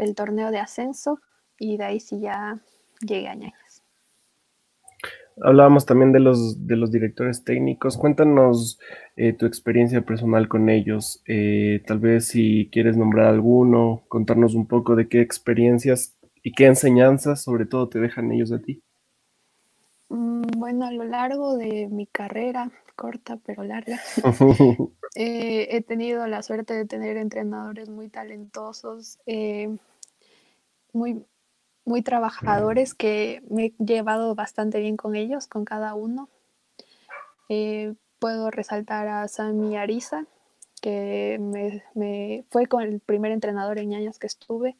el 0.00 0.14
torneo 0.14 0.50
de 0.50 0.58
ascenso 0.58 1.20
y 1.58 1.76
de 1.76 1.84
ahí 1.84 2.00
sí 2.00 2.20
ya 2.20 2.58
llegué 3.00 3.28
a 3.28 3.34
Ñañas. 3.34 3.82
Hablábamos 5.42 5.86
también 5.86 6.12
de 6.12 6.20
los, 6.20 6.66
de 6.66 6.76
los 6.76 6.90
directores 6.90 7.44
técnicos. 7.44 7.96
Cuéntanos 7.96 8.78
eh, 9.16 9.32
tu 9.32 9.46
experiencia 9.46 10.02
personal 10.02 10.48
con 10.48 10.68
ellos. 10.68 11.22
Eh, 11.26 11.82
tal 11.86 11.98
vez 11.98 12.28
si 12.28 12.68
quieres 12.70 12.96
nombrar 12.96 13.26
alguno, 13.26 14.02
contarnos 14.08 14.54
un 14.54 14.66
poco 14.66 14.96
de 14.96 15.08
qué 15.08 15.20
experiencias 15.22 16.18
y 16.42 16.52
qué 16.52 16.66
enseñanzas 16.66 17.42
sobre 17.42 17.64
todo 17.64 17.88
te 17.88 18.00
dejan 18.00 18.32
ellos 18.32 18.52
a 18.52 18.58
ti. 18.60 18.82
Mm, 20.10 20.42
bueno, 20.58 20.86
a 20.86 20.92
lo 20.92 21.04
largo 21.04 21.56
de 21.56 21.88
mi 21.88 22.06
carrera, 22.06 22.70
corta 22.96 23.38
pero 23.44 23.62
larga, 23.62 23.98
eh, 25.14 25.68
he 25.70 25.80
tenido 25.82 26.26
la 26.26 26.42
suerte 26.42 26.74
de 26.74 26.84
tener 26.84 27.16
entrenadores 27.16 27.88
muy 27.88 28.08
talentosos, 28.08 29.18
muy, 30.92 31.24
muy 31.84 32.02
trabajadores 32.02 32.94
que 32.94 33.42
me 33.50 33.66
he 33.66 33.84
llevado 33.84 34.34
bastante 34.34 34.80
bien 34.80 34.96
con 34.96 35.16
ellos, 35.16 35.46
con 35.46 35.64
cada 35.64 35.94
uno. 35.94 36.28
Eh, 37.48 37.94
puedo 38.20 38.50
resaltar 38.50 39.08
a 39.08 39.26
Sami 39.26 39.76
Ariza, 39.76 40.26
que 40.80 41.38
me, 41.94 42.44
fue 42.50 42.66
con 42.66 42.82
el 42.82 43.00
primer 43.00 43.32
entrenador 43.32 43.78
en 43.78 43.94
años 43.94 44.18
que 44.18 44.26
estuve. 44.26 44.76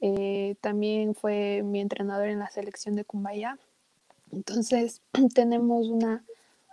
Eh, 0.00 0.56
también 0.60 1.14
fue 1.14 1.62
mi 1.64 1.80
entrenador 1.80 2.28
en 2.28 2.38
la 2.38 2.50
selección 2.50 2.94
de 2.94 3.04
Cumbaya. 3.04 3.58
Entonces 4.32 5.02
tenemos 5.34 5.88
una, 5.88 6.24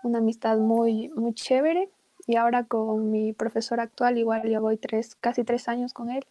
una, 0.03 0.19
amistad 0.19 0.57
muy, 0.57 1.09
muy 1.09 1.33
chévere. 1.33 1.89
Y 2.27 2.35
ahora 2.35 2.65
con 2.65 3.09
mi 3.09 3.33
profesor 3.33 3.79
actual, 3.79 4.17
igual 4.17 4.47
ya 4.47 4.59
voy 4.59 4.77
tres, 4.77 5.15
casi 5.15 5.43
tres 5.43 5.67
años 5.67 5.91
con 5.91 6.11
él. 6.11 6.23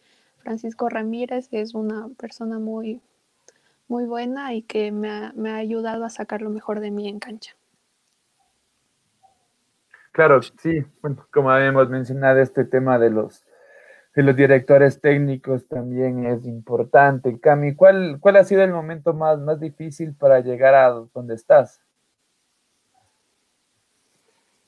Francisco 0.43 0.89
Ramírez 0.89 1.47
es 1.51 1.73
una 1.73 2.09
persona 2.17 2.59
muy, 2.59 3.01
muy 3.87 4.05
buena 4.05 4.53
y 4.53 4.63
que 4.63 4.91
me 4.91 5.09
ha, 5.09 5.55
ayudado 5.55 6.05
a 6.05 6.09
sacar 6.09 6.41
lo 6.41 6.49
mejor 6.49 6.79
de 6.79 6.91
mí 6.91 7.07
en 7.07 7.19
cancha. 7.19 7.55
Claro, 10.11 10.41
sí, 10.41 10.83
bueno, 11.01 11.25
como 11.31 11.51
habíamos 11.51 11.89
mencionado, 11.89 12.39
este 12.39 12.65
tema 12.65 12.99
de 12.99 13.11
los, 13.11 13.45
de 14.13 14.23
los 14.23 14.35
directores 14.35 14.99
técnicos 14.99 15.67
también 15.67 16.25
es 16.25 16.45
importante. 16.45 17.39
Cami, 17.39 17.75
¿cuál, 17.75 18.17
cuál 18.19 18.35
ha 18.35 18.43
sido 18.43 18.63
el 18.63 18.71
momento 18.71 19.13
más, 19.13 19.39
más 19.39 19.59
difícil 19.59 20.13
para 20.13 20.41
llegar 20.41 20.75
a 20.75 20.89
donde 21.13 21.35
estás? 21.35 21.81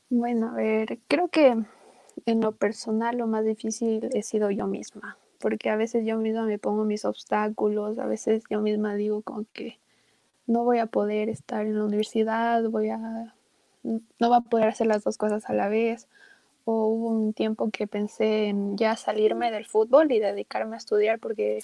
Bueno, 0.09 0.51
a 0.51 0.53
ver, 0.53 0.99
creo 1.07 1.27
que 1.27 1.57
en 2.25 2.41
lo 2.41 2.53
personal 2.53 3.17
lo 3.17 3.27
más 3.27 3.43
difícil 3.43 4.09
he 4.13 4.21
sido 4.21 4.49
yo 4.51 4.67
misma 4.67 5.17
porque 5.43 5.69
a 5.69 5.75
veces 5.75 6.05
yo 6.05 6.17
misma 6.17 6.45
me 6.45 6.57
pongo 6.57 6.85
mis 6.85 7.03
obstáculos, 7.03 7.99
a 7.99 8.05
veces 8.05 8.43
yo 8.49 8.61
misma 8.61 8.95
digo 8.95 9.21
como 9.23 9.43
que 9.51 9.77
no 10.47 10.63
voy 10.63 10.79
a 10.79 10.85
poder 10.85 11.27
estar 11.27 11.65
en 11.65 11.77
la 11.77 11.83
universidad, 11.83 12.63
voy 12.69 12.91
a 12.91 13.35
no 13.83 14.29
va 14.29 14.37
a 14.37 14.41
poder 14.41 14.69
hacer 14.69 14.87
las 14.87 15.03
dos 15.03 15.17
cosas 15.17 15.49
a 15.49 15.53
la 15.53 15.67
vez. 15.67 16.07
O 16.63 16.85
hubo 16.87 17.09
un 17.09 17.33
tiempo 17.33 17.69
que 17.71 17.87
pensé 17.87 18.47
en 18.47 18.77
ya 18.77 18.95
salirme 18.95 19.51
del 19.51 19.65
fútbol 19.65 20.13
y 20.13 20.19
dedicarme 20.19 20.75
a 20.75 20.77
estudiar 20.77 21.19
porque 21.19 21.59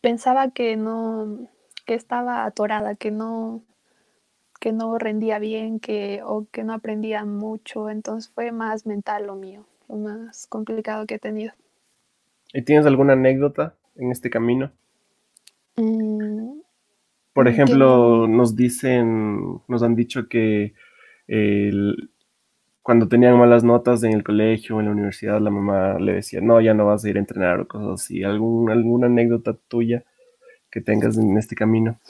pensaba 0.00 0.52
que 0.52 0.76
no 0.76 1.48
que 1.84 1.94
estaba 1.94 2.44
atorada, 2.44 2.94
que 2.94 3.10
no 3.10 3.62
que 4.60 4.72
no 4.72 4.98
rendía 4.98 5.40
bien, 5.40 5.80
que 5.80 6.22
o 6.24 6.46
que 6.52 6.62
no 6.62 6.74
aprendía 6.74 7.24
mucho, 7.24 7.90
entonces 7.90 8.30
fue 8.32 8.52
más 8.52 8.86
mental 8.86 9.26
lo 9.26 9.34
mío, 9.34 9.66
lo 9.88 9.96
más 9.96 10.46
complicado 10.46 11.06
que 11.06 11.16
he 11.16 11.18
tenido. 11.18 11.52
¿Y 12.52 12.62
tienes 12.62 12.86
alguna 12.86 13.14
anécdota 13.14 13.76
en 13.96 14.10
este 14.10 14.30
camino? 14.30 14.72
Mm, 15.76 16.60
Por 17.32 17.48
ejemplo, 17.48 18.26
nos 18.28 18.56
dicen, 18.56 19.60
nos 19.68 19.82
han 19.82 19.94
dicho 19.94 20.28
que 20.28 20.74
cuando 22.82 23.08
tenían 23.08 23.38
malas 23.38 23.64
notas 23.64 24.02
en 24.02 24.12
el 24.12 24.24
colegio 24.24 24.76
o 24.76 24.80
en 24.80 24.86
la 24.86 24.92
universidad, 24.92 25.40
la 25.40 25.50
mamá 25.50 25.98
le 25.98 26.14
decía, 26.14 26.40
no, 26.40 26.60
ya 26.60 26.74
no 26.74 26.86
vas 26.86 27.04
a 27.04 27.10
ir 27.10 27.16
a 27.16 27.20
entrenar 27.20 27.60
o 27.60 27.68
cosas 27.68 28.02
así. 28.02 28.24
¿Algún, 28.24 28.70
¿Alguna 28.70 29.06
anécdota 29.06 29.56
tuya 29.68 30.04
que 30.72 30.80
tengas 30.80 31.18
en 31.18 31.36
este 31.38 31.54
camino. 31.54 32.00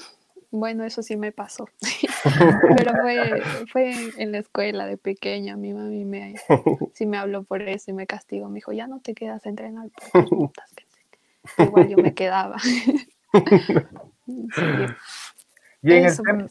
Bueno, 0.55 0.85
eso 0.85 1.03
sí 1.03 1.17
me 1.17 1.33
pasó, 1.33 1.67
pero 2.77 2.93
fue, 3.01 3.43
fue 3.73 3.95
en 4.19 4.33
la 4.33 4.39
escuela 4.39 4.85
de 4.85 4.99
pequeña, 4.99 5.57
mi 5.57 5.73
mami 5.73 6.05
me, 6.05 6.35
sí 6.93 7.07
me 7.07 7.17
habló 7.17 7.43
por 7.43 7.63
eso 7.63 7.91
y 7.91 7.95
me 7.95 8.07
castigó, 8.07 8.51
me 8.51 8.57
dijo, 8.57 8.71
ya 8.71 8.87
no 8.87 9.01
te 9.01 9.15
quedas 9.15 9.47
a 9.47 9.49
entrenar 9.49 9.89
Igual 11.57 11.89
yo 11.89 11.97
me 11.97 12.13
quedaba. 12.13 12.59
y 15.83 15.93
en 15.93 16.05
el 16.05 16.17
tema, 16.17 16.47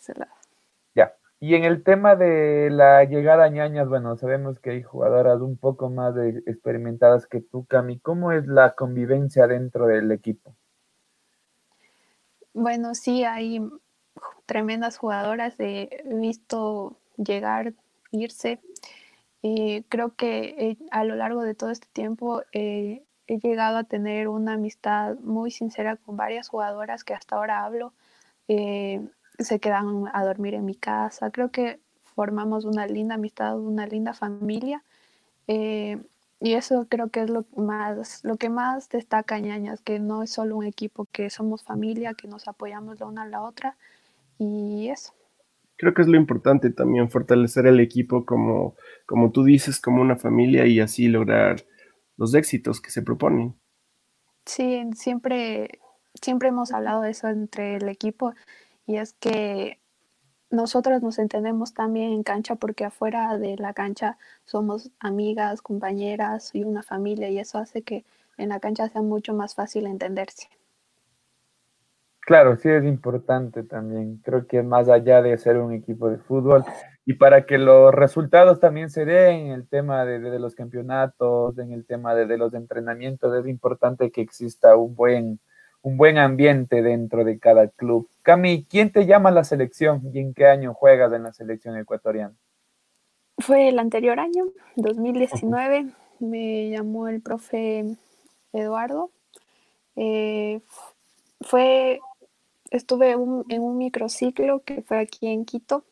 ya. 0.95 1.13
Y 1.39 1.53
en 1.53 1.63
el 1.63 1.83
tema 1.83 2.15
de 2.15 2.69
la 2.71 3.03
llegada 3.03 3.45
a 3.45 3.49
ñañas, 3.49 3.87
bueno, 3.87 4.17
sabemos 4.17 4.59
que 4.59 4.71
hay 4.71 4.81
jugadoras 4.81 5.41
un 5.41 5.57
poco 5.57 5.91
más 5.91 6.15
experimentadas 6.47 7.27
que 7.27 7.39
tú, 7.39 7.65
Cami. 7.65 7.99
¿Cómo 7.99 8.31
es 8.31 8.47
la 8.47 8.73
convivencia 8.73 9.45
dentro 9.45 9.85
del 9.85 10.11
equipo? 10.11 10.55
Bueno, 12.53 12.95
sí, 12.95 13.23
hay 13.23 13.61
tremendas 14.45 14.97
jugadoras. 14.97 15.55
He 15.59 16.03
visto 16.05 16.97
llegar, 17.17 17.73
irse. 18.11 18.59
y 19.41 19.83
creo 19.83 20.15
que 20.15 20.55
eh, 20.59 20.77
a 20.91 21.03
lo 21.03 21.15
largo 21.15 21.41
de 21.43 21.55
todo 21.55 21.71
este 21.71 21.87
tiempo 21.93 22.43
eh, 22.51 23.03
he 23.27 23.39
llegado 23.39 23.77
a 23.77 23.85
tener 23.85 24.27
una 24.27 24.53
amistad 24.53 25.15
muy 25.19 25.51
sincera 25.51 25.95
con 25.97 26.17
varias 26.17 26.49
jugadoras 26.49 27.03
que 27.03 27.13
hasta 27.13 27.37
ahora 27.37 27.63
hablo. 27.65 27.93
Eh, 28.47 29.01
se 29.39 29.59
quedan 29.59 30.05
a 30.13 30.25
dormir 30.25 30.53
en 30.53 30.65
mi 30.65 30.75
casa. 30.75 31.31
Creo 31.31 31.49
que 31.51 31.79
formamos 32.15 32.65
una 32.65 32.85
linda 32.87 33.15
amistad, 33.15 33.57
una 33.57 33.87
linda 33.87 34.13
familia. 34.13 34.83
y 35.47 36.53
eso 36.53 36.87
creo 36.89 37.09
que 37.09 37.21
es 37.23 37.29
lo 37.29 37.45
más, 37.55 38.23
lo 38.23 38.37
que 38.37 38.49
más 38.49 38.89
destaca 38.89 39.39
ñañas, 39.39 39.81
que 39.81 39.99
no 39.99 40.23
es 40.23 40.31
solo 40.31 40.57
un 40.57 40.65
equipo, 40.65 41.05
que 41.11 41.29
somos 41.29 41.63
familia, 41.63 42.13
que 42.15 42.27
nos 42.27 42.47
apoyamos 42.47 42.99
la 42.99 43.05
una 43.07 43.23
a 43.23 43.27
la 43.27 43.41
otra 43.43 43.77
y 44.41 44.89
eso. 44.89 45.13
Creo 45.77 45.93
que 45.93 46.01
es 46.01 46.07
lo 46.07 46.17
importante 46.17 46.71
también, 46.71 47.09
fortalecer 47.09 47.67
el 47.67 47.79
equipo 47.79 48.25
como, 48.25 48.75
como 49.05 49.31
tú 49.31 49.43
dices, 49.43 49.79
como 49.79 50.01
una 50.01 50.15
familia 50.15 50.65
y 50.65 50.79
así 50.79 51.07
lograr 51.07 51.63
los 52.17 52.33
éxitos 52.33 52.81
que 52.81 52.91
se 52.91 53.01
proponen. 53.01 53.55
Sí, 54.45 54.83
siempre, 54.95 55.79
siempre 56.19 56.49
hemos 56.49 56.71
hablado 56.71 57.01
de 57.01 57.11
eso 57.11 57.27
entre 57.27 57.75
el 57.75 57.87
equipo 57.87 58.33
y 58.87 58.97
es 58.97 59.13
que 59.13 59.79
nosotros 60.49 61.01
nos 61.01 61.19
entendemos 61.19 61.73
también 61.73 62.11
en 62.11 62.23
cancha 62.23 62.55
porque 62.55 62.85
afuera 62.85 63.37
de 63.37 63.55
la 63.57 63.73
cancha 63.73 64.17
somos 64.45 64.91
amigas, 64.99 65.61
compañeras 65.61 66.51
y 66.53 66.63
una 66.63 66.83
familia 66.83 67.29
y 67.29 67.39
eso 67.39 67.57
hace 67.59 67.83
que 67.83 68.03
en 68.37 68.49
la 68.49 68.59
cancha 68.59 68.89
sea 68.89 69.01
mucho 69.01 69.33
más 69.33 69.55
fácil 69.55 69.85
entenderse. 69.85 70.49
Claro, 72.21 72.55
sí 72.55 72.69
es 72.69 72.83
importante 72.85 73.63
también. 73.63 74.17
Creo 74.23 74.45
que 74.45 74.61
más 74.61 74.87
allá 74.89 75.21
de 75.21 75.37
ser 75.37 75.57
un 75.57 75.73
equipo 75.73 76.09
de 76.09 76.17
fútbol 76.17 76.63
y 77.03 77.15
para 77.15 77.45
que 77.45 77.57
los 77.57 77.93
resultados 77.93 78.59
también 78.59 78.89
se 78.91 79.05
den 79.05 79.47
en 79.47 79.51
el 79.53 79.67
tema 79.67 80.05
de, 80.05 80.39
los 80.39 80.53
campeonatos, 80.53 81.57
en 81.57 81.71
el 81.71 81.85
tema 81.85 82.13
de, 82.13 82.37
los 82.37 82.53
entrenamientos, 82.53 83.35
es 83.35 83.47
importante 83.47 84.11
que 84.11 84.21
exista 84.21 84.75
un 84.75 84.95
buen, 84.95 85.39
un 85.81 85.97
buen 85.97 86.19
ambiente 86.19 86.83
dentro 86.83 87.23
de 87.23 87.39
cada 87.39 87.67
club. 87.69 88.07
Cami, 88.21 88.67
¿quién 88.69 88.91
te 88.91 89.07
llama 89.07 89.29
a 89.29 89.33
la 89.33 89.43
selección 89.43 90.01
y 90.13 90.19
en 90.19 90.35
qué 90.35 90.45
año 90.45 90.75
juegas 90.75 91.11
en 91.13 91.23
la 91.23 91.33
selección 91.33 91.75
ecuatoriana? 91.75 92.35
Fue 93.39 93.69
el 93.69 93.79
anterior 93.79 94.19
año, 94.19 94.45
2019. 94.75 95.87
Me 96.19 96.69
llamó 96.69 97.07
el 97.07 97.23
profe 97.23 97.97
Eduardo. 98.53 99.09
Eh, 99.95 100.61
fue 101.41 101.99
estuve 102.71 103.11
en 103.11 103.61
un 103.61 103.77
microciclo 103.77 104.63
que 104.63 104.81
fue 104.81 104.99
aquí 104.99 105.27
en 105.27 105.45
Quito. 105.45 105.83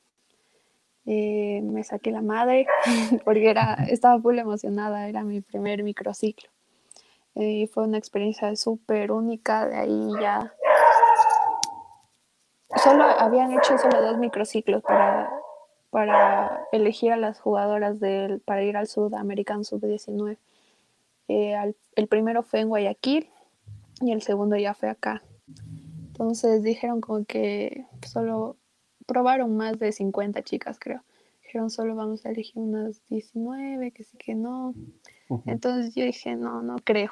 Eh, 1.06 1.62
me 1.64 1.84
saqué 1.84 2.12
la 2.12 2.22
madre 2.22 2.68
porque 3.26 3.50
era, 3.50 3.74
estaba 3.90 4.18
muy 4.18 4.40
emocionada, 4.40 5.08
era 5.08 5.24
mi 5.24 5.42
primer 5.42 5.84
microciclo. 5.84 6.50
Y 7.36 7.68
fue 7.68 7.84
una 7.84 7.98
experiencia 7.98 8.56
súper 8.56 9.12
única, 9.12 9.68
de 9.68 9.78
ahí 9.78 10.10
ya... 10.20 10.54
Solo 12.84 13.04
habían 13.04 13.52
hecho 13.52 13.78
solo 13.78 14.02
dos 14.02 14.18
microciclos 14.18 14.84
para, 14.84 15.30
para 15.90 16.68
elegir 16.72 17.12
a 17.12 17.18
las 17.18 17.40
jugadoras 17.40 18.00
del, 18.00 18.40
para 18.42 18.62
ir 18.62 18.78
al 18.78 18.88
Sudamerican 18.88 19.66
Sub-19. 19.66 20.38
Eh, 21.28 21.74
el 21.96 22.08
primero 22.08 22.44
fue 22.44 22.62
en 22.62 22.70
Guayaquil 22.70 23.30
y 24.02 24.12
el 24.12 24.22
segundo 24.22 24.56
ya 24.56 24.76
fue 24.76 24.90
acá. 24.90 25.24
Entonces 26.20 26.64
dijeron 26.64 27.00
como 27.00 27.24
que 27.24 27.86
solo 28.06 28.58
probaron 29.06 29.56
más 29.56 29.80
de 29.80 29.94
50 29.94 30.44
chicas, 30.44 30.78
creo. 30.78 31.02
Dijeron 31.44 31.70
solo 31.70 31.96
vamos 31.96 32.26
a 32.26 32.32
elegir 32.32 32.58
unas 32.58 33.02
19, 33.08 33.92
que 33.92 34.04
sí 34.04 34.18
que 34.18 34.36
no. 34.36 34.76
Entonces 35.46 35.96
yo 35.96 36.04
dije, 36.04 36.36
no, 36.36 36.62
no 36.62 36.76
creo. 36.84 37.12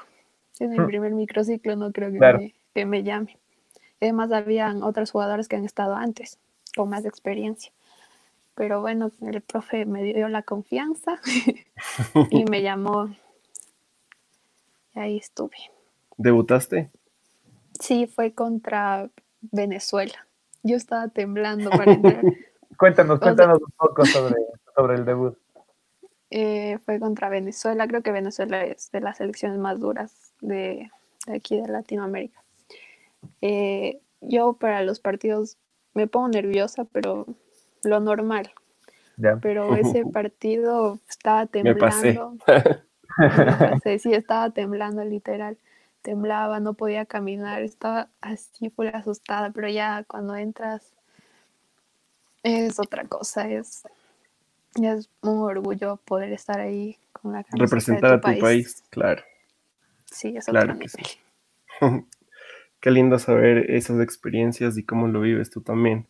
Es 0.60 0.70
mi 0.70 0.78
hmm. 0.78 0.88
primer 0.88 1.14
microciclo, 1.14 1.78
no 1.78 1.94
creo 1.94 2.12
que, 2.12 2.20
me, 2.20 2.54
que 2.74 2.86
me 2.86 3.04
llame. 3.04 3.38
Además, 4.02 4.34
habían 4.34 4.84
otras 4.84 5.12
jugadoras 5.12 5.48
que 5.48 5.56
han 5.56 5.64
estado 5.64 5.96
antes, 5.96 6.38
con 6.76 6.90
más 6.90 7.06
experiencia. 7.06 7.72
Pero 8.56 8.82
bueno, 8.82 9.12
el 9.22 9.42
profe 9.42 9.86
me 9.86 10.04
dio 10.04 10.28
la 10.28 10.42
confianza 10.42 11.22
y 12.30 12.44
me 12.44 12.62
llamó. 12.62 13.08
Y 14.94 15.00
ahí 15.00 15.18
estuve. 15.18 15.56
¿Debutaste? 16.18 16.92
Sí, 17.80 18.08
fue 18.08 18.34
contra 18.34 19.10
Venezuela. 19.42 20.28
Yo 20.64 20.76
estaba 20.76 21.08
temblando 21.08 21.70
para 21.70 21.94
entrar. 21.94 22.22
cuéntanos, 22.78 23.20
cuéntanos 23.20 23.60
un 23.62 23.72
poco 23.78 24.06
sobre, 24.06 24.36
sobre 24.76 24.96
el 24.96 25.06
debut. 25.06 25.38
Eh, 26.30 26.78
fue 26.84 27.00
contra 27.00 27.30
Venezuela. 27.30 27.88
Creo 27.88 28.02
que 28.02 28.12
Venezuela 28.12 28.64
es 28.64 28.92
de 28.92 29.02
las 29.02 29.18
selecciones 29.18 29.60
más 29.60 29.80
duras 29.80 30.34
de, 30.42 30.90
aquí 31.28 31.62
de 31.62 31.68
Latinoamérica. 31.68 32.44
Eh, 33.42 34.00
yo 34.22 34.54
para 34.54 34.82
los 34.82 35.00
partidos 35.00 35.58
me 35.94 36.08
pongo 36.08 36.28
nerviosa, 36.30 36.86
pero 36.86 37.26
lo 37.84 38.00
normal. 38.00 38.52
Pero 39.42 39.76
ese 39.76 40.06
partido 40.06 41.00
estaba 41.08 41.46
temblando. 41.46 42.38
Me 43.86 44.00
sí, 44.00 44.14
estaba 44.14 44.50
temblando 44.52 45.04
literal 45.04 45.58
temblaba, 46.02 46.60
no 46.60 46.74
podía 46.74 47.06
caminar, 47.06 47.62
estaba 47.62 48.10
así 48.22 48.70
full 48.70 48.88
asustada, 48.88 49.52
pero 49.52 49.70
ya 49.70 50.04
cuando 50.08 50.36
entras 50.36 50.94
es 52.44 52.80
otra 52.80 53.06
cosa, 53.06 53.50
es, 53.50 53.84
es 54.82 55.10
un 55.22 55.40
orgullo 55.40 55.98
poder 55.98 56.32
estar 56.32 56.60
ahí 56.60 56.98
con 57.12 57.34
la 57.34 57.46
Representar 57.52 58.14
a 58.14 58.22
tu 58.22 58.40
país. 58.40 58.84
claro. 58.90 59.24
Sí, 60.06 60.36
es 60.38 60.46
claro 60.46 60.78
que 60.80 60.90
sí. 60.90 61.04
Qué 62.80 62.92
lindo 62.92 63.18
saber 63.18 63.72
esas 63.72 64.00
experiencias 64.02 64.78
y 64.78 64.86
cómo 64.86 65.08
lo 65.08 65.22
vives 65.22 65.50
tú 65.50 65.62
también. 65.62 66.08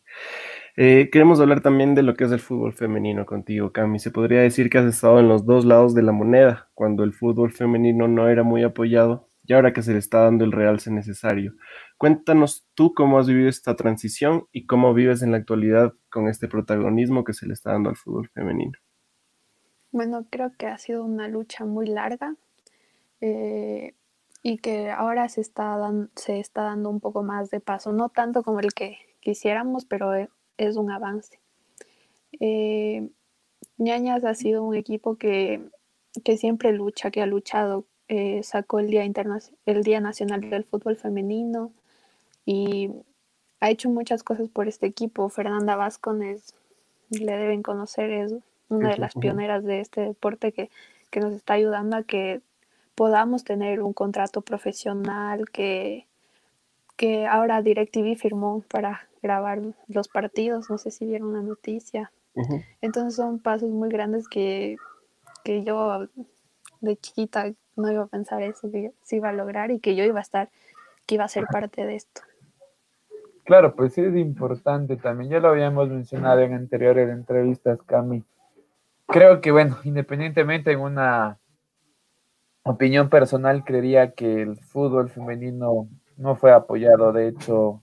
Eh, 0.76 1.10
queremos 1.12 1.40
hablar 1.40 1.62
también 1.62 1.96
de 1.96 2.04
lo 2.04 2.14
que 2.14 2.26
es 2.26 2.32
el 2.32 2.40
fútbol 2.40 2.74
femenino 2.74 3.26
contigo, 3.26 3.72
Cami. 3.72 4.00
Se 4.00 4.12
podría 4.12 4.42
decir 4.42 4.70
que 4.70 4.78
has 4.78 4.86
estado 4.86 5.20
en 5.20 5.28
los 5.28 5.46
dos 5.46 5.66
lados 5.66 5.96
de 5.96 6.04
la 6.04 6.12
moneda, 6.12 6.70
cuando 6.76 7.04
el 7.04 7.14
fútbol 7.14 7.52
femenino 7.52 8.08
no 8.08 8.30
era 8.30 8.44
muy 8.44 8.64
apoyado 8.64 9.28
y 9.48 9.54
ahora 9.54 9.72
que 9.72 9.82
se 9.82 9.94
le 9.94 10.00
está 10.00 10.20
dando 10.20 10.44
el 10.44 10.52
realce 10.52 10.92
necesario. 10.92 11.54
Cuéntanos 11.98 12.68
tú 12.74 12.94
cómo 12.94 13.18
has 13.18 13.28
vivido 13.28 13.48
esta 13.48 13.76
transición 13.76 14.46
y 14.52 14.66
cómo 14.66 14.94
vives 14.94 15.22
en 15.22 15.32
la 15.32 15.38
actualidad 15.38 15.94
con 16.12 16.28
este 16.28 16.50
protagonismo 16.50 17.24
que 17.24 17.34
se 17.34 17.48
le 17.48 17.54
está 17.54 17.72
dando 17.72 17.90
al 17.90 17.96
fútbol 17.96 18.30
femenino. 18.34 18.78
Bueno, 19.92 20.28
creo 20.30 20.52
que 20.58 20.68
ha 20.68 20.78
sido 20.78 21.04
una 21.06 21.30
lucha 21.30 21.64
muy 21.64 21.88
larga 21.88 22.36
eh, 23.22 23.96
y 24.44 24.58
que 24.58 24.92
ahora 24.92 25.30
se 25.30 25.40
está, 25.40 25.80
se 26.16 26.40
está 26.40 26.64
dando 26.64 26.90
un 26.90 27.00
poco 27.00 27.24
más 27.24 27.50
de 27.50 27.62
paso, 27.62 27.94
no 27.94 28.10
tanto 28.10 28.44
como 28.44 28.60
el 28.60 28.74
que 28.74 28.98
quisiéramos, 29.22 29.86
pero 29.86 30.14
e, 30.14 30.30
es, 30.58 30.76
un 30.76 30.92
avance. 30.92 31.40
Eh, 32.42 33.10
Ñañas 33.78 34.26
ha 34.26 34.36
sido 34.36 34.64
un 34.64 34.76
equipo 34.76 35.16
que, 35.18 35.70
que 36.26 36.36
siempre 36.36 36.74
lucha, 36.74 37.12
que 37.12 37.22
ha 37.22 37.26
luchado 37.26 37.86
eh, 38.10 38.42
sacó 38.44 38.80
el 38.80 38.90
Día, 38.90 39.04
el 39.66 39.84
Día 39.84 40.00
Nacional 40.00 40.50
del 40.50 40.64
Fútbol 40.64 40.96
Femenino 40.96 41.72
y 42.46 42.92
ha 43.60 43.70
hecho 43.70 43.90
muchas 43.90 44.24
cosas 44.24 44.48
por 44.50 44.68
este 44.68 44.86
equipo. 44.86 45.28
Fernanda 45.30 45.76
Vázquez, 45.76 46.54
le 47.10 47.38
deben 47.38 47.64
conocer, 47.64 48.12
es 48.12 48.34
una 48.70 48.92
de 48.92 48.98
las 48.98 49.14
pioneras 49.14 49.64
de 49.64 49.82
este 49.82 50.02
deporte 50.02 50.52
que, 50.52 50.70
nos 51.20 51.34
está 51.34 51.54
ayudando 51.54 51.98
a 51.98 52.04
que 52.04 52.42
podamos 52.94 53.44
tener 53.44 53.82
un 53.82 53.92
contrato 53.92 54.42
profesional, 54.42 55.50
que, 55.50 56.06
que 56.96 57.26
ahora 57.26 57.64
DirecTV 57.64 58.16
firmó 58.16 58.62
para 58.68 59.08
grabar 59.24 59.62
los 59.88 60.08
partidos, 60.08 60.70
no 60.70 60.78
sé 60.78 60.92
si 60.92 61.06
vieron 61.06 61.34
la 61.34 61.42
noticia. 61.42 62.12
Entonces 62.82 63.16
son 63.16 63.40
pasos 63.40 63.72
muy 63.72 63.90
grandes 63.90 64.28
que, 64.28 64.78
que 65.44 65.64
yo 65.64 66.08
de 66.82 66.98
chiquita 66.98 67.52
no 67.78 67.92
iba 67.92 68.04
a 68.04 68.08
pensar 68.08 68.42
eso, 68.42 68.70
que 68.72 68.92
se 69.04 69.18
iba 69.18 69.30
a 69.30 69.34
lograr 69.34 69.72
y 69.72 69.80
que 69.80 69.96
yo 69.96 70.04
iba 70.04 70.20
a 70.20 70.22
estar, 70.22 70.50
que 71.06 71.16
iba 71.16 71.24
a 71.24 71.30
ser 71.30 71.46
parte 71.46 71.86
de 71.86 71.96
esto. 71.96 72.22
Claro, 73.46 73.76
pues 73.76 73.98
es 73.98 74.14
importante 74.16 74.98
también. 74.98 75.32
Ya 75.32 75.40
lo 75.40 75.48
habíamos 75.48 75.88
mencionado 75.88 76.42
en 76.42 76.54
anteriores 76.54 77.10
entrevistas, 77.10 77.82
Cami. 77.84 78.24
Creo 79.06 79.40
que, 79.40 79.52
bueno, 79.52 79.78
independientemente 79.86 80.74
en 80.74 80.82
una 80.82 81.40
opinión 82.64 83.10
personal, 83.10 83.64
creería 83.64 84.12
que 84.12 84.42
el 84.42 84.58
fútbol 84.58 85.10
femenino 85.10 85.88
no 86.18 86.36
fue 86.36 86.52
apoyado. 86.52 87.14
De 87.14 87.30
hecho, 87.30 87.82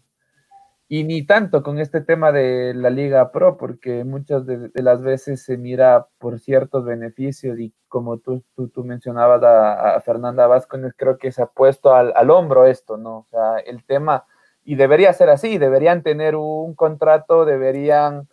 y 0.88 1.04
ni 1.04 1.22
tanto 1.24 1.62
con 1.62 1.78
este 1.78 2.00
tema 2.02 2.30
de 2.30 2.74
la 2.74 2.90
Liga 2.90 3.32
Pro, 3.32 3.56
porque 3.56 4.04
muchas 4.04 4.44
de, 4.46 4.70
las 4.74 5.02
veces 5.02 5.42
se 5.42 5.56
mira 5.56 6.08
por 6.18 6.38
ciertos 6.38 6.84
beneficios 6.84 7.58
y 7.58 7.72
como 7.88 8.18
tú, 8.18 8.44
tú, 8.54 8.68
tú 8.68 8.84
mencionabas 8.84 9.42
a, 9.42 10.00
Fernanda 10.02 10.46
Vázquez, 10.46 10.92
creo 10.96 11.16
que 11.16 11.32
se 11.32 11.42
ha 11.42 11.46
puesto 11.46 11.94
al, 11.94 12.12
al, 12.14 12.30
hombro 12.30 12.66
esto, 12.66 12.96
¿no? 12.98 13.18
O 13.18 13.26
sea, 13.30 13.58
el 13.58 13.84
tema, 13.84 14.26
y 14.64 14.74
debería 14.74 15.12
ser 15.14 15.30
así, 15.30 15.58
deberían 15.58 16.02
tener 16.02 16.36
un 16.36 16.74
contrato, 16.74 17.46
deberían, 17.46 18.28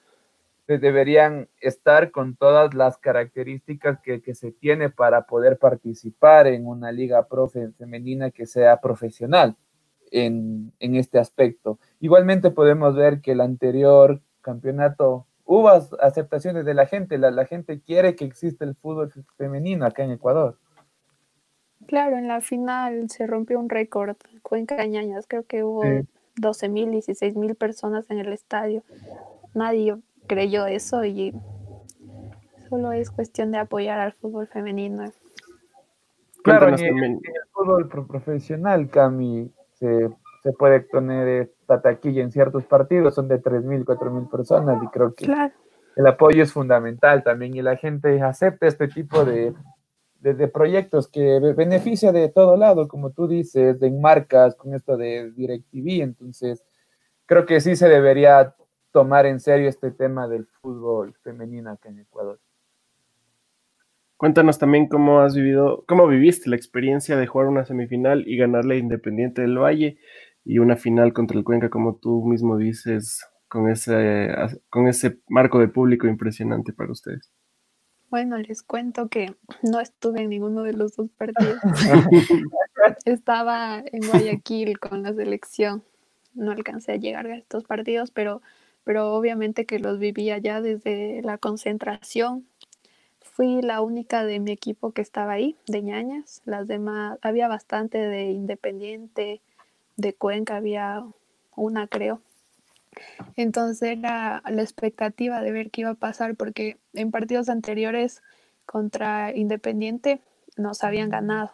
deberían 0.68 1.48
estar 1.62 2.12
con 2.12 2.36
todas 2.36 2.74
las 2.74 2.98
características 2.98 4.00
que, 4.02 4.22
que 4.22 4.36
se 4.36 4.52
tiene 4.52 4.90
para 4.90 5.26
poder 5.26 5.58
participar 5.58 6.48
en 6.48 6.68
una 6.68 6.92
Liga 6.92 7.28
Pro 7.28 7.48
femenina 7.48 8.32
que 8.32 8.46
sea 8.46 8.82
profesional 8.82 9.56
en, 10.12 10.74
este 10.80 11.20
aspecto. 11.20 11.80
Igualmente 12.00 12.52
podemos 12.52 12.96
ver 12.96 13.22
que 13.22 13.32
el 13.32 13.42
anterior 13.42 14.22
campeonato 14.42 15.26
hubo 15.46 15.70
aceptaciones 15.70 16.66
de 16.66 16.74
la 16.74 16.86
gente, 16.86 17.18
la, 17.18 17.46
gente 17.46 17.82
quiere 17.82 18.16
que 18.16 18.26
exista 18.26 18.66
el 18.66 18.76
fútbol 18.76 19.12
femenino 19.38 19.86
acá 19.86 20.04
en 20.04 20.12
Ecuador. 20.12 20.58
Claro, 21.88 22.18
en 22.18 22.28
la 22.28 22.42
final 22.42 23.10
se 23.10 23.26
rompió 23.26 23.60
un 23.60 23.70
récord, 23.70 24.16
Cuenca 24.44 24.78
Cañañas, 24.78 25.26
creo 25.28 25.44
que 25.44 25.64
hubo 25.64 25.84
12 26.36 26.70
mil, 26.70 26.92
16 26.92 27.36
mil 27.36 27.56
personas 27.56 28.10
en 28.10 28.20
el 28.20 28.32
estadio. 28.32 28.84
Nadie 29.54 29.98
creyó 30.28 30.68
eso 30.68 31.04
y 31.04 31.34
solo 32.70 32.92
es 32.92 33.12
cuestión 33.12 33.52
de 33.52 33.58
apoyar 33.58 34.00
al 34.00 34.14
fútbol 34.14 34.48
femenino. 34.48 35.12
Claro, 36.44 36.70
en 36.70 37.04
el, 37.04 37.20
fútbol 37.52 37.88
profesional, 37.88 38.90
Cami, 38.90 39.52
se, 39.82 40.54
puede 40.54 40.82
tener 40.82 41.28
esta 41.28 41.82
taquilla 41.82 42.22
en 42.22 42.32
ciertos 42.32 42.66
partidos, 42.66 43.16
son 43.16 43.28
de 43.28 43.42
3.000, 43.42 43.84
4.000 43.86 44.30
personas 44.30 44.82
y 44.84 44.88
creo 44.88 45.14
que 45.14 45.28
el 45.96 46.08
apoyo 46.08 46.44
es 46.44 46.54
fundamental 46.54 47.24
también 47.24 47.56
y 47.56 47.62
la 47.62 47.76
gente 47.78 48.22
acepta 48.22 48.68
este 48.68 48.88
tipo 48.88 49.26
de, 49.26 49.54
de, 50.20 50.48
proyectos 50.48 51.08
que 51.08 51.40
beneficia 51.56 52.12
de 52.12 52.30
todo 52.30 52.58
lado, 52.58 52.88
como 52.88 53.10
tú 53.12 53.28
dices, 53.28 53.80
de 53.80 53.92
marcas, 53.92 54.56
con 54.56 54.74
esto 54.74 54.98
de 54.98 55.32
DirecTV, 55.32 56.04
entonces 56.04 56.64
creo 57.26 57.46
que 57.46 57.60
sí 57.60 57.76
se 57.76 57.90
debería 57.90 58.56
tomar 58.92 59.26
en 59.26 59.40
serio 59.40 59.70
este 59.70 59.92
tema 59.92 60.28
del 60.28 60.46
fútbol 60.62 61.16
femenino 61.24 61.72
acá 61.72 61.90
en 61.90 62.00
Ecuador. 62.00 62.40
Cuéntanos 64.22 64.60
también 64.60 64.88
cómo 64.88 65.22
has 65.22 65.34
vivido, 65.34 65.84
cómo 65.88 66.06
viviste 66.06 66.48
la 66.48 66.56
experiencia 66.56 67.18
de 67.18 67.26
jugar 67.26 67.48
una 67.48 67.66
semifinal 67.66 68.24
y 68.28 68.38
ganarle 68.38 68.78
Independiente 68.78 69.42
del 69.42 69.58
Valle 69.58 69.98
y 70.46 70.60
una 70.60 70.76
final 70.76 71.12
contra 71.12 71.40
el 71.40 71.44
Cuenca, 71.44 71.72
como 71.72 71.96
tú 71.96 72.24
mismo 72.28 72.56
dices, 72.56 73.26
con 73.48 73.68
ese, 73.68 74.30
con 74.70 74.88
ese 74.88 75.18
marco 75.28 75.58
de 75.58 75.70
público 75.70 76.06
impresionante 76.06 76.72
para 76.72 76.92
ustedes. 76.92 77.32
Bueno, 78.12 78.38
les 78.38 78.62
cuento 78.62 79.10
que 79.10 79.34
no 79.64 79.80
estuve 79.80 80.22
en 80.22 80.30
ninguno 80.30 80.62
de 80.62 80.74
los 80.74 80.96
dos 80.96 81.10
partidos. 81.18 81.58
Estaba 83.06 83.80
en 83.92 84.08
Guayaquil 84.08 84.78
con 84.78 85.02
la 85.02 85.16
selección. 85.16 85.84
No 86.36 86.52
alcancé 86.52 86.92
a 86.92 86.98
llegar 86.98 87.26
a 87.26 87.36
estos 87.36 87.64
partidos, 87.64 88.12
pero, 88.12 88.44
pero 88.84 89.16
obviamente 89.16 89.66
que 89.66 89.80
los 89.80 89.98
vivía 89.98 90.38
ya 90.38 90.62
desde 90.62 91.24
la 91.24 91.40
concentración 91.40 92.46
fui 93.32 93.62
la 93.62 93.82
única 93.82 94.26
de 94.26 94.40
mi 94.40 94.52
equipo 94.52 94.92
que 94.92 95.02
estaba 95.02 95.34
ahí, 95.34 95.58
de 95.68 95.82
ñañas. 95.82 96.42
Las 96.46 96.68
demás, 96.68 97.18
había 97.22 97.48
bastante 97.48 97.98
de 97.98 98.32
Independiente, 98.32 99.42
de 99.96 100.14
Cuenca, 100.14 100.58
había 100.58 101.04
una 101.56 101.88
creo. 101.88 102.22
Entonces 103.36 103.98
era 103.98 104.44
la 104.50 104.62
expectativa 104.62 105.42
de 105.42 105.52
ver 105.52 105.72
qué 105.72 105.82
iba 105.82 105.92
a 105.92 105.96
pasar, 105.96 106.36
porque 106.36 106.78
en 106.94 107.12
partidos 107.12 107.50
anteriores 107.50 108.22
contra 108.66 109.36
Independiente 109.36 110.22
nos 110.58 110.84
habían 110.84 111.10
ganado. 111.10 111.52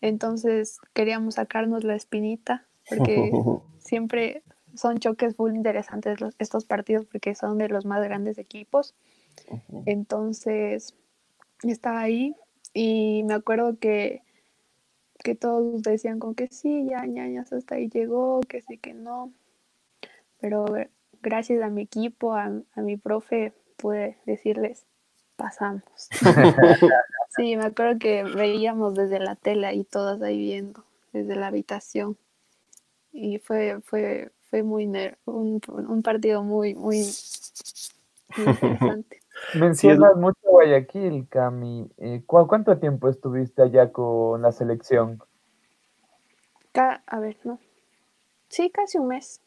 Entonces 0.00 0.78
queríamos 0.92 1.34
sacarnos 1.34 1.84
la 1.84 1.94
espinita, 1.94 2.66
porque 2.88 3.32
siempre 3.78 4.42
son 4.74 4.98
choques 4.98 5.38
muy 5.38 5.54
interesantes 5.54 6.18
estos 6.38 6.64
partidos, 6.64 7.06
porque 7.06 7.34
son 7.34 7.58
de 7.58 7.68
los 7.68 7.86
más 7.86 8.02
grandes 8.02 8.36
equipos. 8.36 8.94
Entonces, 9.86 10.94
estaba 11.62 12.00
ahí 12.00 12.34
y 12.74 13.22
me 13.24 13.34
acuerdo 13.34 13.78
que, 13.78 14.22
que 15.22 15.34
todos 15.34 15.82
decían 15.82 16.18
con 16.18 16.34
que 16.34 16.48
sí, 16.48 16.86
ya 16.88 17.04
ñañas 17.06 17.52
hasta 17.52 17.76
ahí 17.76 17.88
llegó, 17.88 18.40
que 18.48 18.62
sí, 18.62 18.78
que 18.78 18.94
no. 18.94 19.32
Pero 20.40 20.66
gracias 21.20 21.62
a 21.62 21.68
mi 21.68 21.82
equipo, 21.82 22.34
a, 22.34 22.50
mi 22.76 22.96
profe, 22.96 23.52
pude 23.76 24.18
decirles, 24.26 24.86
pasamos. 25.36 25.82
sí, 27.36 27.56
me 27.56 27.64
acuerdo 27.64 27.98
que 27.98 28.24
veíamos 28.24 28.94
desde 28.94 29.20
la 29.20 29.36
tela 29.36 29.72
y 29.72 29.84
todas 29.84 30.20
ahí 30.22 30.38
viendo, 30.38 30.84
desde 31.12 31.36
la 31.36 31.48
habitación. 31.48 32.16
Y 33.12 33.38
fue, 33.38 33.80
fue, 33.82 34.32
fue 34.48 34.62
muy 34.62 34.86
un, 35.26 35.60
un 35.66 36.02
partido 36.02 36.42
muy, 36.42 36.74
muy 36.74 37.04
interesante. 38.36 39.21
Mencionas 39.54 40.16
mucho 40.16 40.38
Guayaquil, 40.44 41.28
Cami. 41.28 41.90
Eh, 41.98 42.22
¿Cuánto 42.26 42.78
tiempo 42.78 43.08
estuviste 43.08 43.62
allá 43.62 43.92
con 43.92 44.42
la 44.42 44.52
selección? 44.52 45.22
a 46.74 47.20
ver, 47.20 47.36
no. 47.44 47.58
Sí, 48.48 48.70
casi 48.70 48.98
un 48.98 49.08
mes. 49.08 49.40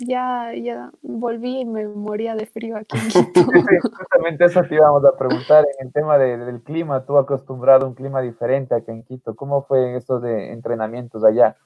Ya, 0.00 0.52
ya 0.54 0.92
volví 1.02 1.60
y 1.60 1.64
me 1.64 1.88
moría 1.88 2.36
de 2.36 2.46
frío 2.46 2.76
aquí 2.76 2.96
en 2.96 3.08
Quito. 3.32 3.44
justamente 3.44 4.44
eso 4.44 4.62
te 4.62 4.76
íbamos 4.76 5.04
a 5.04 5.16
preguntar 5.16 5.64
en 5.64 5.86
el 5.86 5.92
tema 5.92 6.18
del 6.18 6.62
clima. 6.62 7.04
Tú 7.04 7.18
acostumbrado 7.18 7.84
a 7.84 7.88
un 7.88 7.94
clima 7.94 8.20
diferente 8.20 8.74
acá 8.74 8.92
en 8.92 9.02
Quito. 9.02 9.34
¿Cómo 9.34 9.62
fue 9.62 9.96
estos 9.96 10.22
de 10.22 10.52
entrenamientos 10.52 11.24
allá? 11.24 11.56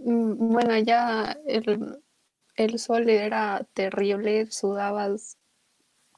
Mm, 0.00 0.52
bueno, 0.52 0.72
allá 0.72 1.36
el, 1.46 2.00
el 2.56 2.78
sol 2.78 3.08
era 3.08 3.66
terrible, 3.74 4.46
sudabas 4.50 5.37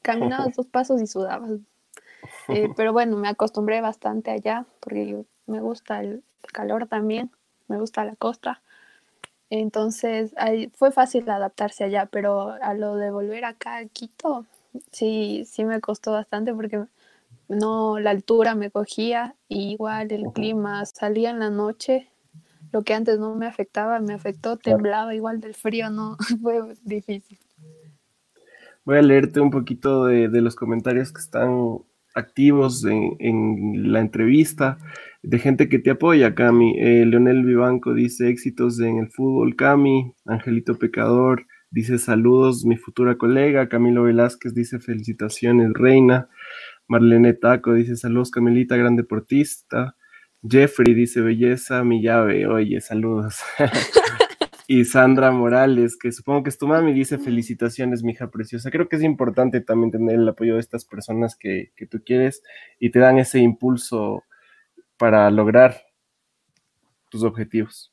caminabas 0.01 0.55
dos 0.55 0.67
pasos 0.67 1.01
y 1.01 1.07
sudabas. 1.07 1.51
Eh, 2.49 2.69
pero 2.75 2.93
bueno, 2.93 3.17
me 3.17 3.27
acostumbré 3.27 3.81
bastante 3.81 4.31
allá 4.31 4.65
porque 4.79 5.23
me 5.47 5.61
gusta 5.61 6.01
el 6.01 6.23
calor 6.53 6.87
también, 6.87 7.31
me 7.67 7.77
gusta 7.77 8.05
la 8.05 8.15
costa. 8.15 8.61
Entonces 9.49 10.33
ahí, 10.37 10.71
fue 10.75 10.91
fácil 10.91 11.29
adaptarse 11.29 11.83
allá, 11.83 12.05
pero 12.05 12.51
a 12.61 12.73
lo 12.73 12.95
de 12.95 13.11
volver 13.11 13.43
acá 13.43 13.77
a 13.77 13.85
Quito, 13.85 14.45
sí, 14.91 15.43
sí 15.45 15.65
me 15.65 15.81
costó 15.81 16.13
bastante 16.13 16.53
porque 16.53 16.85
no, 17.49 17.99
la 17.99 18.11
altura 18.11 18.55
me 18.55 18.71
cogía, 18.71 19.35
y 19.49 19.73
igual 19.73 20.11
el 20.13 20.31
clima, 20.31 20.85
salía 20.85 21.31
en 21.31 21.39
la 21.39 21.49
noche, 21.49 22.09
lo 22.71 22.83
que 22.83 22.93
antes 22.93 23.19
no 23.19 23.35
me 23.35 23.45
afectaba, 23.45 23.99
me 23.99 24.13
afectó, 24.13 24.55
temblaba 24.55 25.13
igual 25.13 25.41
del 25.41 25.53
frío, 25.53 25.89
no, 25.89 26.15
fue 26.41 26.61
difícil. 26.83 27.37
Voy 28.83 28.97
a 28.97 29.01
leerte 29.01 29.39
un 29.39 29.51
poquito 29.51 30.05
de, 30.05 30.29
los 30.41 30.55
comentarios 30.55 31.13
que 31.13 31.21
están 31.21 31.77
activos 32.15 32.83
en, 32.85 33.91
la 33.91 33.99
entrevista, 33.99 34.77
de 35.23 35.39
gente 35.39 35.69
que 35.69 35.79
te 35.79 35.91
apoya, 35.91 36.35
Cami. 36.35 36.75
Eh, 36.79 37.05
Leonel 37.05 37.45
Vivanco 37.45 37.93
dice 37.93 38.29
éxitos 38.29 38.79
en 38.79 38.97
el 38.97 39.11
fútbol, 39.11 39.55
Cami. 39.55 40.13
Angelito 40.25 40.77
Pecador 40.77 41.45
dice 41.71 41.97
saludos, 41.97 42.65
mi 42.65 42.77
futura 42.77 43.17
colega. 43.17 43.69
Camilo 43.69 44.03
Velázquez 44.03 44.53
dice 44.53 44.79
felicitaciones, 44.79 45.71
reina. 45.73 46.29
Marlene 46.87 47.33
Taco 47.33 47.73
dice 47.73 47.95
saludos, 47.95 48.31
Camilita, 48.31 48.75
gran 48.75 48.95
deportista. 48.95 49.95
Jeffrey 50.47 50.93
dice 50.93 51.21
belleza, 51.21 51.83
mi 51.83 52.01
llave. 52.01 52.47
Oye, 52.47 52.81
saludos. 52.81 53.39
y 54.73 54.85
Sandra 54.85 55.31
Morales, 55.31 55.97
que 55.97 56.13
supongo 56.13 56.43
que 56.43 56.49
es 56.49 56.57
tu 56.57 56.65
mami, 56.65 56.93
dice 56.93 57.17
felicitaciones, 57.17 58.03
mi 58.03 58.13
hija 58.13 58.31
preciosa. 58.31 58.71
Creo 58.71 58.87
que 58.87 58.95
es 58.95 59.03
importante 59.03 59.59
también 59.59 59.91
tener 59.91 60.15
el 60.15 60.29
apoyo 60.29 60.53
de 60.53 60.61
estas 60.61 60.85
personas 60.85 61.35
que, 61.35 61.73
tú 61.89 62.01
quieres 62.05 62.41
y 62.79 62.89
te 62.89 62.99
dan 62.99 63.17
ese 63.17 63.39
impulso 63.39 64.23
para 64.95 65.29
lograr 65.29 65.75
tus 67.09 67.25
objetivos. 67.25 67.91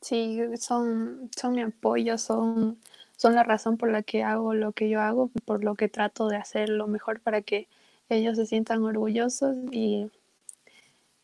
Sí, 0.00 0.40
son, 0.56 1.30
son 1.36 1.52
mi 1.52 1.62
apoyo, 1.62 2.18
son, 2.18 2.80
son 3.16 3.36
la 3.36 3.44
razón 3.44 3.76
por 3.76 3.92
la 3.92 4.02
que 4.02 4.24
hago 4.24 4.54
lo 4.54 4.72
que 4.72 4.88
yo 4.88 5.00
hago, 5.00 5.30
por 5.44 5.62
lo 5.62 5.76
que 5.76 5.88
trato 5.88 6.26
de 6.26 6.38
hacer 6.38 6.70
lo 6.70 6.88
mejor 6.88 7.20
para 7.20 7.42
que 7.42 7.68
ellos 8.08 8.36
se 8.36 8.46
sientan 8.46 8.82
orgullosos 8.82 9.54
y, 9.70 10.10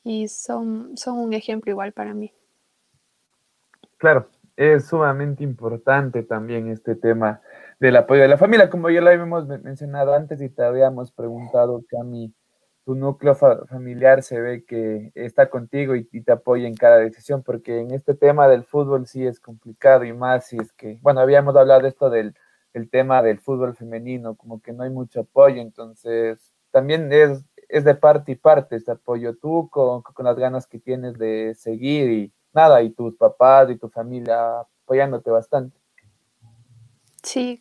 y 0.04 0.28
son, 0.28 0.96
son 0.96 1.18
un 1.18 1.32
ejemplo 1.32 1.72
igual 1.72 1.90
para 1.90 2.14
mí. 2.14 2.32
Claro, 3.98 4.28
es 4.56 4.86
sumamente 4.86 5.42
importante 5.42 6.22
también 6.22 6.68
este 6.68 6.94
tema 6.94 7.40
del 7.80 7.96
apoyo 7.96 8.22
de 8.22 8.28
la 8.28 8.38
familia, 8.38 8.70
como 8.70 8.90
ya 8.90 9.00
lo 9.00 9.10
habíamos 9.10 9.46
mencionado 9.46 10.14
antes 10.14 10.40
y 10.40 10.48
te 10.48 10.62
habíamos 10.62 11.12
preguntado, 11.12 11.84
Cami, 11.88 12.32
tu 12.84 12.94
núcleo 12.94 13.34
familiar 13.34 14.22
se 14.22 14.40
ve 14.40 14.64
que 14.64 15.10
está 15.14 15.48
contigo 15.50 15.94
y, 15.96 16.04
te 16.04 16.32
apoya 16.32 16.68
en 16.68 16.74
cada 16.74 16.98
decisión, 16.98 17.42
porque 17.42 17.80
en 17.80 17.92
este 17.92 18.14
tema 18.14 18.46
del 18.48 18.64
fútbol 18.64 19.06
sí 19.06 19.26
es 19.26 19.40
complicado 19.40 20.04
y 20.04 20.12
más 20.12 20.46
si 20.46 20.56
es 20.56 20.72
que, 20.72 20.98
bueno, 21.02 21.20
habíamos 21.20 21.56
hablado 21.56 21.82
de 21.82 21.88
esto 21.88 22.10
del 22.10 22.34
el 22.74 22.90
tema 22.90 23.22
del 23.22 23.38
fútbol 23.38 23.76
femenino, 23.76 24.34
como 24.36 24.60
que 24.60 24.72
no 24.72 24.82
hay 24.82 24.90
mucho 24.90 25.20
apoyo, 25.20 25.62
entonces 25.62 26.52
también 26.72 27.12
es, 27.12 27.44
es 27.68 27.84
de 27.84 27.94
parte 27.94 28.32
y 28.32 28.34
parte 28.34 28.76
este 28.76 28.90
apoyo. 28.92 29.36
Tú 29.36 29.68
con, 29.70 30.02
con 30.02 30.26
las 30.26 30.36
ganas 30.36 30.66
que 30.66 30.80
tienes 30.80 31.16
de 31.16 31.54
seguir 31.54 32.10
y 32.10 32.32
nada, 32.54 32.82
y 32.82 32.90
tus 32.90 33.16
papás 33.16 33.70
y 33.70 33.76
tu 33.76 33.88
familia 33.88 34.60
apoyándote 34.60 35.30
bastante. 35.30 35.76
Sí, 37.22 37.58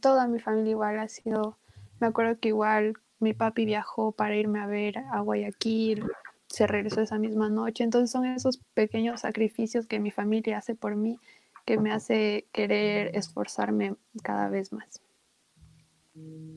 toda 0.00 0.26
mi 0.26 0.38
familia 0.38 0.72
igual 0.72 0.98
ha 0.98 1.08
sido, 1.08 1.56
me 1.98 2.06
acuerdo 2.06 2.38
que 2.38 2.48
igual 2.48 2.94
mi 3.20 3.32
papi 3.32 3.64
viajó 3.64 4.12
para 4.12 4.36
irme 4.36 4.60
a 4.60 4.66
ver 4.66 4.98
a 4.98 5.20
Guayaquil, 5.20 6.04
se 6.46 6.66
regresó 6.66 7.00
esa 7.00 7.18
misma 7.18 7.48
noche, 7.48 7.84
entonces 7.84 8.10
son 8.10 8.26
esos 8.26 8.58
pequeños 8.74 9.22
sacrificios 9.22 9.86
que 9.86 9.98
mi 9.98 10.10
familia 10.10 10.58
hace 10.58 10.74
por 10.74 10.94
mí 10.94 11.18
que 11.68 11.76
me 11.76 11.92
hace 11.92 12.46
querer 12.50 13.14
esforzarme 13.14 13.94
cada 14.22 14.48
vez 14.48 14.72
más. 14.72 15.02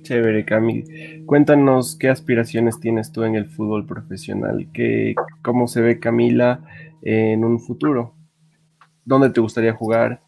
Chévere, 0.04 0.46
Cami. 0.46 1.26
Cuéntanos 1.26 1.96
qué 1.96 2.10
aspiraciones 2.10 2.80
tienes 2.80 3.12
tú 3.12 3.24
en 3.24 3.36
el 3.36 3.46
fútbol 3.46 3.86
profesional, 3.86 4.68
¿Qué, 4.74 5.16
cómo 5.42 5.68
se 5.68 5.82
ve 5.82 6.00
Camila 6.00 6.64
en 7.02 7.44
un 7.44 7.60
futuro, 7.60 8.14
dónde 9.06 9.30
te 9.30 9.42
gustaría 9.42 9.74
jugar. 9.74 10.22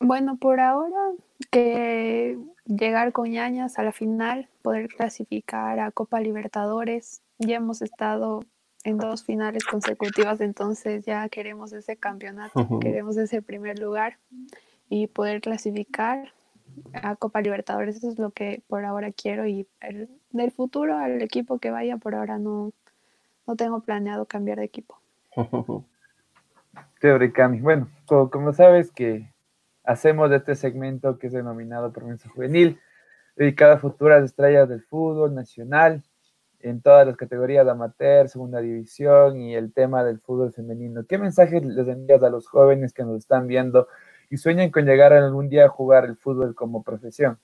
Bueno, 0.00 0.36
por 0.36 0.60
ahora 0.60 1.12
que 1.50 2.38
llegar 2.64 3.12
con 3.12 3.30
ñañas 3.30 3.78
a 3.78 3.82
la 3.82 3.92
final, 3.92 4.48
poder 4.62 4.88
clasificar 4.88 5.80
a 5.80 5.90
Copa 5.90 6.20
Libertadores. 6.20 7.22
Ya 7.38 7.56
hemos 7.56 7.82
estado 7.82 8.44
en 8.84 8.98
dos 8.98 9.24
finales 9.24 9.64
consecutivas, 9.64 10.40
entonces 10.40 11.04
ya 11.04 11.28
queremos 11.28 11.72
ese 11.72 11.96
campeonato, 11.96 12.78
queremos 12.80 13.16
ese 13.16 13.42
primer 13.42 13.78
lugar 13.78 14.18
y 14.88 15.08
poder 15.08 15.40
clasificar 15.40 16.32
a 16.92 17.16
Copa 17.16 17.40
Libertadores. 17.40 17.96
Eso 17.96 18.10
es 18.10 18.18
lo 18.18 18.30
que 18.30 18.62
por 18.68 18.84
ahora 18.84 19.12
quiero 19.12 19.46
y 19.46 19.66
el, 19.80 20.08
del 20.30 20.50
futuro 20.50 20.96
al 20.96 21.22
equipo 21.22 21.58
que 21.58 21.70
vaya, 21.70 21.96
por 21.96 22.14
ahora 22.14 22.38
no, 22.38 22.72
no 23.46 23.56
tengo 23.56 23.80
planeado 23.80 24.26
cambiar 24.26 24.58
de 24.58 24.64
equipo. 24.64 25.00
Chévere. 27.00 27.32
Bueno, 27.60 27.88
como, 28.06 28.52
sabes 28.52 28.90
que 28.90 29.32
hacemos 29.84 30.30
este 30.32 30.54
segmento 30.54 31.18
que 31.18 31.28
es 31.28 31.32
denominado 31.32 31.92
Promesa 31.92 32.28
Juvenil, 32.28 32.78
dedicado 33.36 33.74
a 33.74 33.78
futuras 33.78 34.24
estrellas 34.24 34.68
del 34.68 34.82
fútbol 34.82 35.34
nacional 35.34 36.02
en 36.60 36.80
todas 36.80 37.06
las 37.06 37.16
categorías 37.16 37.64
de 37.64 37.70
amateur, 37.70 38.28
segunda 38.28 38.60
división 38.60 39.36
y 39.40 39.54
el 39.54 39.72
tema 39.72 40.02
del 40.04 40.20
fútbol 40.20 40.52
femenino. 40.52 41.04
¿Qué 41.06 41.18
mensaje 41.18 41.60
les 41.60 41.86
envías 41.86 42.22
a 42.22 42.30
los 42.30 42.48
jóvenes 42.48 42.92
que 42.92 43.04
nos 43.04 43.18
están 43.18 43.46
viendo 43.46 43.88
y 44.30 44.36
sueñan 44.36 44.70
con 44.70 44.84
llegar 44.84 45.12
algún 45.12 45.48
día 45.48 45.66
a 45.66 45.68
jugar 45.68 46.04
el 46.04 46.16
fútbol 46.16 46.54
como 46.54 46.82
profesión? 46.82 47.38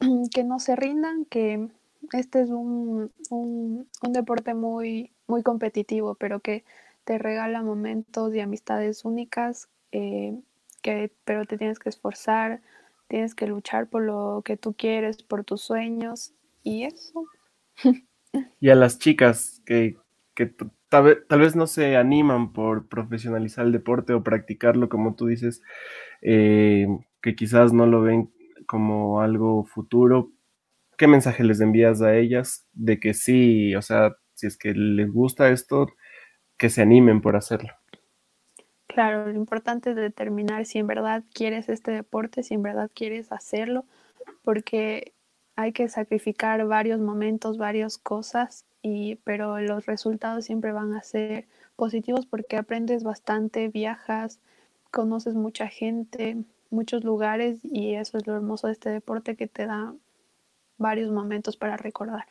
Que 0.34 0.44
no 0.44 0.58
se 0.58 0.76
rindan, 0.76 1.24
que 1.26 1.68
este 2.12 2.42
es 2.42 2.50
un, 2.50 3.12
un, 3.30 3.86
deporte 4.12 4.54
muy, 4.54 5.12
muy 5.26 5.42
competitivo, 5.42 6.14
pero 6.14 6.40
que 6.40 6.64
te 7.04 7.18
regala 7.18 7.62
momentos 7.62 8.34
y 8.34 8.40
amistades 8.40 9.04
únicas, 9.04 9.68
eh, 9.92 10.38
que, 10.82 11.12
pero 11.24 11.44
te 11.44 11.58
tienes 11.58 11.78
que 11.78 11.88
esforzar, 11.88 12.62
tienes 13.08 13.34
que 13.34 13.46
luchar 13.46 13.88
por 13.88 14.02
lo 14.02 14.42
que 14.44 14.56
tú 14.56 14.72
quieres, 14.72 15.22
por 15.22 15.44
tus 15.44 15.60
sueños 15.62 16.32
y 16.62 16.84
eso. 16.84 17.24
Y 18.60 18.70
a 18.70 18.76
las 18.76 19.00
chicas 19.00 19.60
que, 19.66 19.96
que 20.40 20.54
tal, 20.88 21.40
vez 21.40 21.54
no 21.54 21.66
se 21.66 21.96
animan 21.98 22.54
por 22.54 22.88
profesionalizar 22.88 23.66
el 23.66 23.72
deporte 23.72 24.14
o 24.14 24.22
practicarlo, 24.22 24.88
como 24.88 25.14
tú 25.14 25.26
dices, 25.26 25.60
eh, 26.22 26.86
que 27.20 27.34
quizás 27.34 27.74
no 27.74 27.84
lo 27.84 28.00
ven 28.00 28.32
como 28.66 29.20
algo 29.20 29.66
futuro, 29.66 30.32
¿qué 30.96 31.06
mensaje 31.06 31.44
les 31.44 31.60
envías 31.60 32.00
a 32.00 32.16
ellas 32.16 32.66
de 32.72 32.98
que 32.98 33.12
sí, 33.12 33.74
o 33.74 33.82
sea, 33.82 34.16
si 34.32 34.46
es 34.46 34.56
que 34.56 34.72
les 34.72 35.12
gusta 35.12 35.50
esto, 35.50 35.88
que 36.56 36.70
se 36.70 36.80
animen 36.80 37.20
por 37.20 37.36
hacerlo? 37.36 37.74
Claro, 38.86 39.26
lo 39.26 39.34
importante 39.34 39.90
es 39.90 39.96
determinar 39.96 40.64
si 40.64 40.78
en 40.78 40.86
verdad 40.86 41.22
quieres 41.34 41.68
este 41.68 41.90
deporte, 41.90 42.42
si 42.42 42.54
en 42.54 42.62
verdad 42.62 42.90
quieres 42.94 43.30
hacerlo, 43.30 43.84
porque 44.42 45.12
hay 45.54 45.72
que 45.72 45.90
sacrificar 45.90 46.64
varios 46.64 46.98
momentos, 46.98 47.58
varias 47.58 47.98
cosas, 47.98 48.64
y, 48.82 49.16
pero 49.24 49.60
los 49.60 49.86
resultados 49.86 50.44
siempre 50.44 50.72
van 50.72 50.94
a 50.94 51.02
ser 51.02 51.46
positivos 51.76 52.26
porque 52.26 52.56
aprendes 52.56 53.04
bastante, 53.04 53.68
viajas, 53.68 54.40
conoces 54.90 55.34
mucha 55.34 55.68
gente, 55.68 56.44
muchos 56.70 57.04
lugares 57.04 57.60
y 57.62 57.94
eso 57.94 58.18
es 58.18 58.26
lo 58.26 58.36
hermoso 58.36 58.66
de 58.66 58.74
este 58.74 58.90
deporte 58.90 59.36
que 59.36 59.46
te 59.46 59.66
da 59.66 59.94
varios 60.78 61.10
momentos 61.10 61.56
para 61.56 61.76
recordar. 61.76 62.26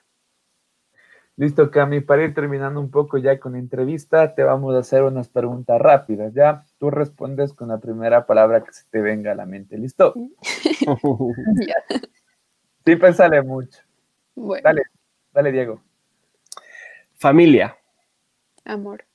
Listo, 1.39 1.71
Cami, 1.71 2.01
para 2.01 2.25
ir 2.25 2.33
terminando 2.33 2.81
un 2.81 2.91
poco 2.91 3.17
ya 3.17 3.39
con 3.39 3.53
la 3.53 3.59
entrevista, 3.59 4.35
te 4.35 4.43
vamos 4.43 4.75
a 4.75 4.79
hacer 4.79 5.03
unas 5.03 5.29
preguntas 5.29 5.79
rápidas, 5.79 6.33
¿ya? 6.33 6.65
Tú 6.79 6.89
respondes 6.89 7.53
con 7.53 7.69
la 7.69 7.77
primera 7.77 8.25
palabra 8.25 8.61
que 8.61 8.73
se 8.73 8.83
te 8.89 8.99
venga 8.99 9.31
a 9.31 9.35
la 9.35 9.45
mente, 9.45 9.77
¿listo? 9.77 10.13
Sí, 10.41 10.85
pensale 12.99 13.41
mucho. 13.41 13.79
Bueno. 14.35 14.63
Dale, 14.65 14.81
dale, 15.31 15.51
Diego. 15.53 15.81
Familia. 17.19 17.77
Amor. 18.63 19.05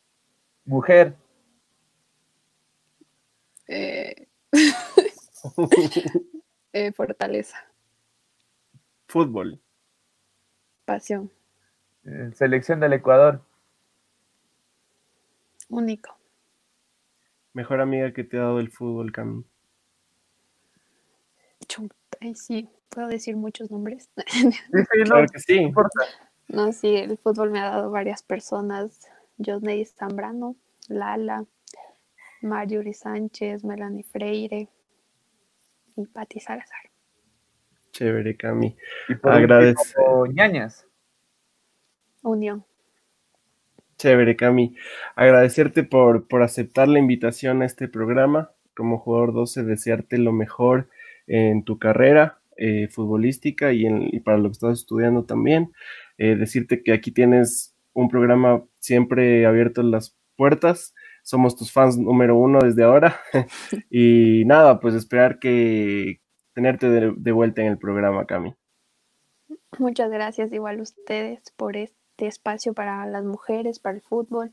Mujer. 0.67 1.17
Eh... 3.67 4.29
eh, 6.75 6.93
fortaleza. 6.93 7.57
Fútbol. 9.09 9.59
Pasión. 10.85 11.33
Eh, 12.05 12.31
selección 12.35 12.79
del 12.81 12.93
Ecuador. 12.93 13.43
Único. 15.71 16.15
Mejor 17.55 17.81
amiga 17.81 18.13
que 18.13 18.23
te 18.23 18.37
ha 18.37 18.43
dado 18.43 18.61
el 18.61 18.71
fútbol, 18.71 19.13
Cami. 19.13 19.47
Ay, 22.21 22.35
sí, 22.35 22.69
puedo 22.91 23.09
decir 23.09 23.37
muchos 23.37 23.71
nombres. 23.71 24.11
Sí, 24.27 24.51
claro 25.05 25.27
que 25.33 25.41
sí. 25.41 25.71
No, 25.71 25.89
sí, 26.73 26.97
el 26.97 27.19
fútbol 27.19 27.51
me 27.51 27.61
ha 27.61 27.71
dado 27.71 27.91
varias 27.91 28.23
personas. 28.23 29.09
Josney 29.39 29.85
Zambrano, 29.85 30.57
Lala, 30.89 31.45
Marjorie 32.43 32.95
Sánchez, 32.95 33.65
Melanie 33.65 34.05
Freire 34.05 34.69
y 35.97 36.07
Patti 36.07 36.41
Salazar. 36.41 36.91
Chévere, 37.91 38.37
Cami. 38.37 38.77
Y 39.09 39.15
por 39.15 39.33
Agradezco. 39.33 40.27
ñañas. 40.27 40.87
Unión. 42.23 42.65
Chévere, 43.99 44.37
Cami. 44.37 44.77
Agradecerte 45.15 45.85
por, 45.85 46.27
por 46.27 46.43
aceptar 46.43 46.89
la 46.89 46.99
invitación 46.99 47.63
a 47.63 47.67
este 47.67 47.89
programa. 47.89 48.51
Como 48.77 48.99
jugador 48.99 49.33
12, 49.33 49.63
desearte 49.63 50.19
lo 50.19 50.33
mejor 50.33 50.89
en 51.27 51.65
tu 51.65 51.79
carrera 51.79 52.41
eh, 52.57 52.89
futbolística 52.89 53.73
y, 53.73 53.87
en, 53.87 54.09
y, 54.13 54.21
para 54.21 54.39
lo 54.39 54.49
que 54.49 54.53
estás 54.53 54.81
estudiando 54.81 55.25
también. 55.25 55.73
Eh, 56.19 56.37
decirte 56.37 56.83
que 56.83 56.93
aquí 56.93 57.11
tienes 57.11 57.75
un 57.93 58.09
programa 58.09 58.65
siempre 58.79 59.47
abierto 59.47 59.83
las 59.83 60.17
puertas. 60.37 60.95
Somos 61.23 61.57
tus 61.57 61.73
fans 61.73 61.97
número 61.97 62.37
uno 62.37 62.59
desde 62.61 62.85
ahora. 62.85 63.21
y 63.91 64.45
nada, 64.47 64.81
pues 64.81 64.95
esperar 64.95 65.39
que, 65.39 66.21
tenerte 66.55 66.89
de, 66.89 67.33
vuelta 67.33 67.63
en 67.63 67.69
el 67.69 67.79
programa, 67.79 68.25
Cami. 68.25 68.55
Muchas 69.79 70.11
gracias 70.11 70.53
igual 70.53 70.81
ustedes 70.81 71.51
por 71.57 71.77
este 71.77 72.27
espacio 72.27 72.75
para 72.75 73.05
las 73.07 73.25
mujeres, 73.25 73.81
para 73.81 73.97
el 73.97 74.03
fútbol. 74.03 74.53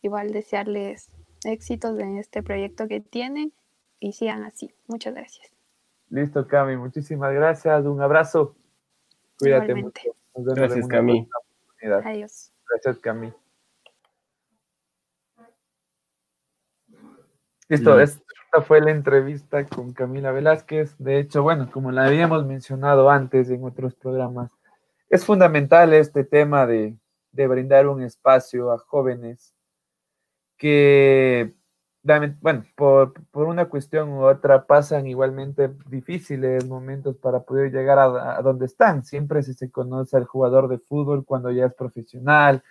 Igual 0.00 0.32
desearles 0.32 1.10
éxitos 1.44 1.98
en 2.00 2.16
este 2.16 2.42
proyecto 2.42 2.88
que 2.88 3.00
tienen 3.00 3.52
y 4.00 4.12
sigan 4.12 4.42
así. 4.42 4.72
Muchas 4.88 5.14
gracias. 5.14 5.52
Listo, 6.08 6.46
Cami. 6.46 6.76
Muchísimas 6.76 7.32
gracias. 7.32 7.84
Un 7.84 8.00
abrazo. 8.00 8.56
Cuídate 9.38 9.74
mucho. 9.74 10.14
Gracias, 10.34 10.86
Cami. 10.86 11.28
Adiós. 12.04 12.52
Gracias, 12.68 12.98
Cami. 12.98 13.32
Listo, 17.68 17.98
esta 17.98 18.60
fue 18.66 18.82
la 18.82 18.90
entrevista 18.90 19.66
con 19.66 19.94
Camila 19.94 20.30
Velázquez. 20.30 20.94
De 20.98 21.18
hecho, 21.18 21.42
bueno, 21.42 21.70
como 21.72 21.90
la 21.90 22.04
habíamos 22.04 22.44
mencionado 22.44 23.08
antes 23.08 23.48
en 23.48 23.64
otros 23.64 23.94
programas, 23.94 24.50
es 25.08 25.24
fundamental 25.24 25.92
este 25.94 26.24
tema 26.24 26.66
de, 26.66 26.96
brindar 27.32 27.86
un 27.86 28.02
espacio 28.02 28.72
a 28.72 28.78
jóvenes 28.78 29.54
que 30.58 31.54
bueno, 32.40 32.64
por, 32.74 33.14
una 33.32 33.66
cuestión 33.66 34.10
u 34.10 34.24
otra 34.24 34.66
pasan 34.66 35.06
igualmente 35.06 35.70
difíciles 35.86 36.66
momentos 36.66 37.16
para 37.16 37.40
poder 37.40 37.72
llegar 37.72 37.98
a, 37.98 38.38
a 38.38 38.42
donde 38.42 38.66
están. 38.66 39.04
Siempre 39.04 39.42
si 39.42 39.54
se 39.54 39.70
conoce 39.70 40.16
al 40.16 40.24
jugador 40.24 40.68
de 40.68 40.78
fútbol 40.78 41.24
cuando 41.24 41.50
ya 41.50 41.66
es 41.66 41.74
profesional, 41.74 42.62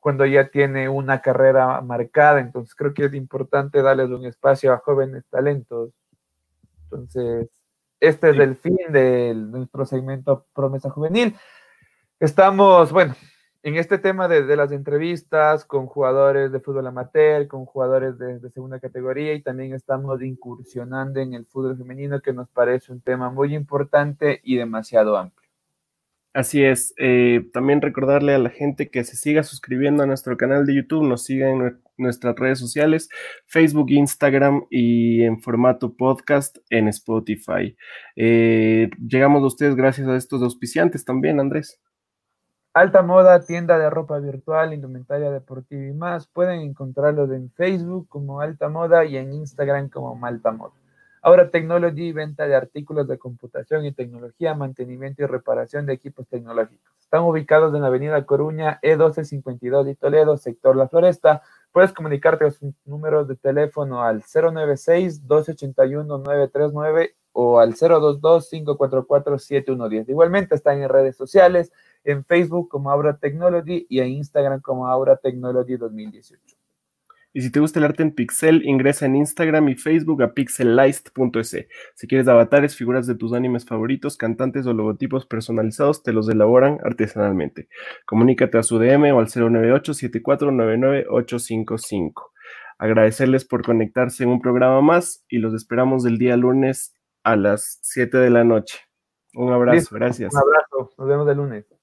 cuando 0.00 0.26
ya 0.26 0.48
tiene 0.48 0.88
una 0.88 1.22
carrera 1.22 1.80
marcada. 1.80 2.40
Entonces 2.40 2.74
creo 2.74 2.92
que 2.92 3.06
es 3.06 3.14
importante 3.14 3.82
darles 3.82 4.10
un 4.10 4.26
espacio 4.26 4.72
a 4.72 4.78
jóvenes 4.78 5.24
talentos. 5.30 5.92
Entonces, 6.84 7.48
este 8.00 8.30
es 8.30 8.38
el 8.38 8.56
fin 8.56 8.76
de 8.90 9.34
nuestro 9.34 9.86
segmento 9.86 10.46
Promesa 10.52 10.90
Juvenil. 10.90 11.34
Estamos, 12.20 12.92
bueno, 12.92 13.14
en 13.64 13.76
este 13.76 13.96
tema 13.96 14.28
de, 14.28 14.56
las 14.56 14.72
entrevistas 14.72 15.64
con 15.64 15.86
jugadores 15.86 16.52
de 16.52 16.60
fútbol 16.60 16.86
amateur, 16.86 17.48
con 17.48 17.64
jugadores 17.64 18.18
de, 18.18 18.38
segunda 18.50 18.78
categoría 18.78 19.32
y 19.32 19.40
también 19.40 19.72
estamos 19.72 20.22
incursionando 20.22 21.18
en 21.18 21.32
el 21.32 21.46
fútbol 21.46 21.78
femenino 21.78 22.20
que 22.20 22.34
nos 22.34 22.46
parece 22.50 22.92
un 22.92 23.00
tema 23.00 23.30
muy 23.30 23.54
importante 23.54 24.40
y 24.44 24.56
demasiado 24.56 25.16
amplio. 25.16 25.48
Así 26.34 26.62
es. 26.62 26.92
Eh, 26.98 27.48
también 27.54 27.80
recordarle 27.80 28.34
a 28.34 28.38
la 28.38 28.50
gente 28.50 28.90
que 28.90 29.02
se 29.02 29.16
siga 29.16 29.42
suscribiendo 29.42 30.02
a 30.02 30.06
nuestro 30.06 30.36
canal 30.36 30.66
de 30.66 30.74
YouTube, 30.74 31.04
nos 31.04 31.24
siga 31.24 31.48
en 31.48 31.80
nuestras 31.96 32.36
redes 32.36 32.58
sociales, 32.58 33.08
Facebook, 33.46 33.90
Instagram 33.90 34.66
y 34.68 35.22
en 35.22 35.40
formato 35.40 35.94
podcast 35.94 36.58
en 36.68 36.88
Spotify. 36.88 37.74
Eh, 38.14 38.90
llegamos 38.98 39.42
a 39.42 39.46
ustedes 39.46 39.74
gracias 39.74 40.06
a 40.06 40.16
estos 40.16 40.42
auspiciantes 40.42 41.06
también, 41.06 41.40
Andrés. 41.40 41.80
Alta 42.76 43.02
Moda, 43.02 43.40
tienda 43.40 43.78
de 43.78 43.88
ropa 43.88 44.18
virtual, 44.18 44.74
indumentaria 44.74 45.30
deportiva 45.30 45.84
y 45.84 45.92
más. 45.92 46.26
Pueden 46.26 46.60
encontrarlos 46.60 47.30
en 47.30 47.48
Facebook 47.52 48.08
como 48.08 48.40
Alta 48.40 48.68
Moda 48.68 49.04
y 49.04 49.16
en 49.16 49.32
Instagram 49.32 49.88
como 49.88 50.16
Malta 50.16 50.50
Moda. 50.50 50.72
Ahora 51.22 51.50
Technology, 51.50 52.10
venta 52.10 52.48
de 52.48 52.56
artículos 52.56 53.06
de 53.06 53.16
computación 53.16 53.84
y 53.84 53.92
tecnología, 53.92 54.54
mantenimiento 54.54 55.22
y 55.22 55.26
reparación 55.26 55.86
de 55.86 55.92
equipos 55.92 56.26
tecnológicos. 56.26 56.92
Están 56.98 57.22
ubicados 57.22 57.72
en 57.76 57.82
la 57.82 57.86
avenida 57.86 58.26
Coruña, 58.26 58.80
E1252 58.82 59.84
de 59.84 59.94
Toledo, 59.94 60.36
sector 60.36 60.74
La 60.74 60.88
Floresta. 60.88 61.42
Puedes 61.70 61.92
comunicarte 61.92 62.46
a 62.46 62.50
sus 62.50 62.74
números 62.84 63.28
de 63.28 63.36
teléfono 63.36 64.02
al 64.02 64.22
096-281-939 64.22 67.12
o 67.34 67.60
al 67.60 67.74
022-544-7110. 67.74 70.08
Igualmente 70.08 70.56
están 70.56 70.82
en 70.82 70.88
redes 70.88 71.16
sociales, 71.16 71.70
en 72.04 72.24
Facebook 72.24 72.68
como 72.68 72.90
Aura 72.90 73.18
Technology 73.18 73.86
y 73.88 74.00
en 74.00 74.08
Instagram 74.08 74.60
como 74.60 74.86
Aura 74.86 75.16
Technology 75.16 75.76
2018. 75.76 76.56
Y 77.36 77.42
si 77.42 77.50
te 77.50 77.58
gusta 77.58 77.80
el 77.80 77.84
arte 77.84 78.04
en 78.04 78.14
pixel, 78.14 78.64
ingresa 78.64 79.06
en 79.06 79.16
Instagram 79.16 79.68
y 79.68 79.74
Facebook 79.74 80.22
a 80.22 80.34
pixelized.es. 80.34 81.66
Si 81.96 82.06
quieres 82.06 82.28
avatares, 82.28 82.76
figuras 82.76 83.08
de 83.08 83.16
tus 83.16 83.32
animes 83.32 83.66
favoritos, 83.66 84.16
cantantes 84.16 84.68
o 84.68 84.72
logotipos 84.72 85.26
personalizados, 85.26 86.04
te 86.04 86.12
los 86.12 86.28
elaboran 86.28 86.78
artesanalmente. 86.84 87.68
Comunícate 88.06 88.56
a 88.56 88.62
su 88.62 88.78
DM 88.78 89.12
o 89.12 89.18
al 89.18 89.26
098-7499-855. 89.26 92.12
Agradecerles 92.78 93.44
por 93.44 93.64
conectarse 93.64 94.22
en 94.22 94.30
un 94.30 94.40
programa 94.40 94.80
más 94.80 95.24
y 95.28 95.38
los 95.38 95.54
esperamos 95.54 96.06
el 96.06 96.18
día 96.18 96.36
lunes 96.36 96.94
a 97.24 97.34
las 97.34 97.80
7 97.82 98.16
de 98.16 98.30
la 98.30 98.44
noche. 98.44 98.78
Un 99.34 99.52
abrazo, 99.52 99.96
gracias. 99.96 100.32
Un 100.32 100.38
abrazo, 100.38 100.92
nos 100.96 101.08
vemos 101.08 101.28
el 101.28 101.36
lunes. 101.36 101.73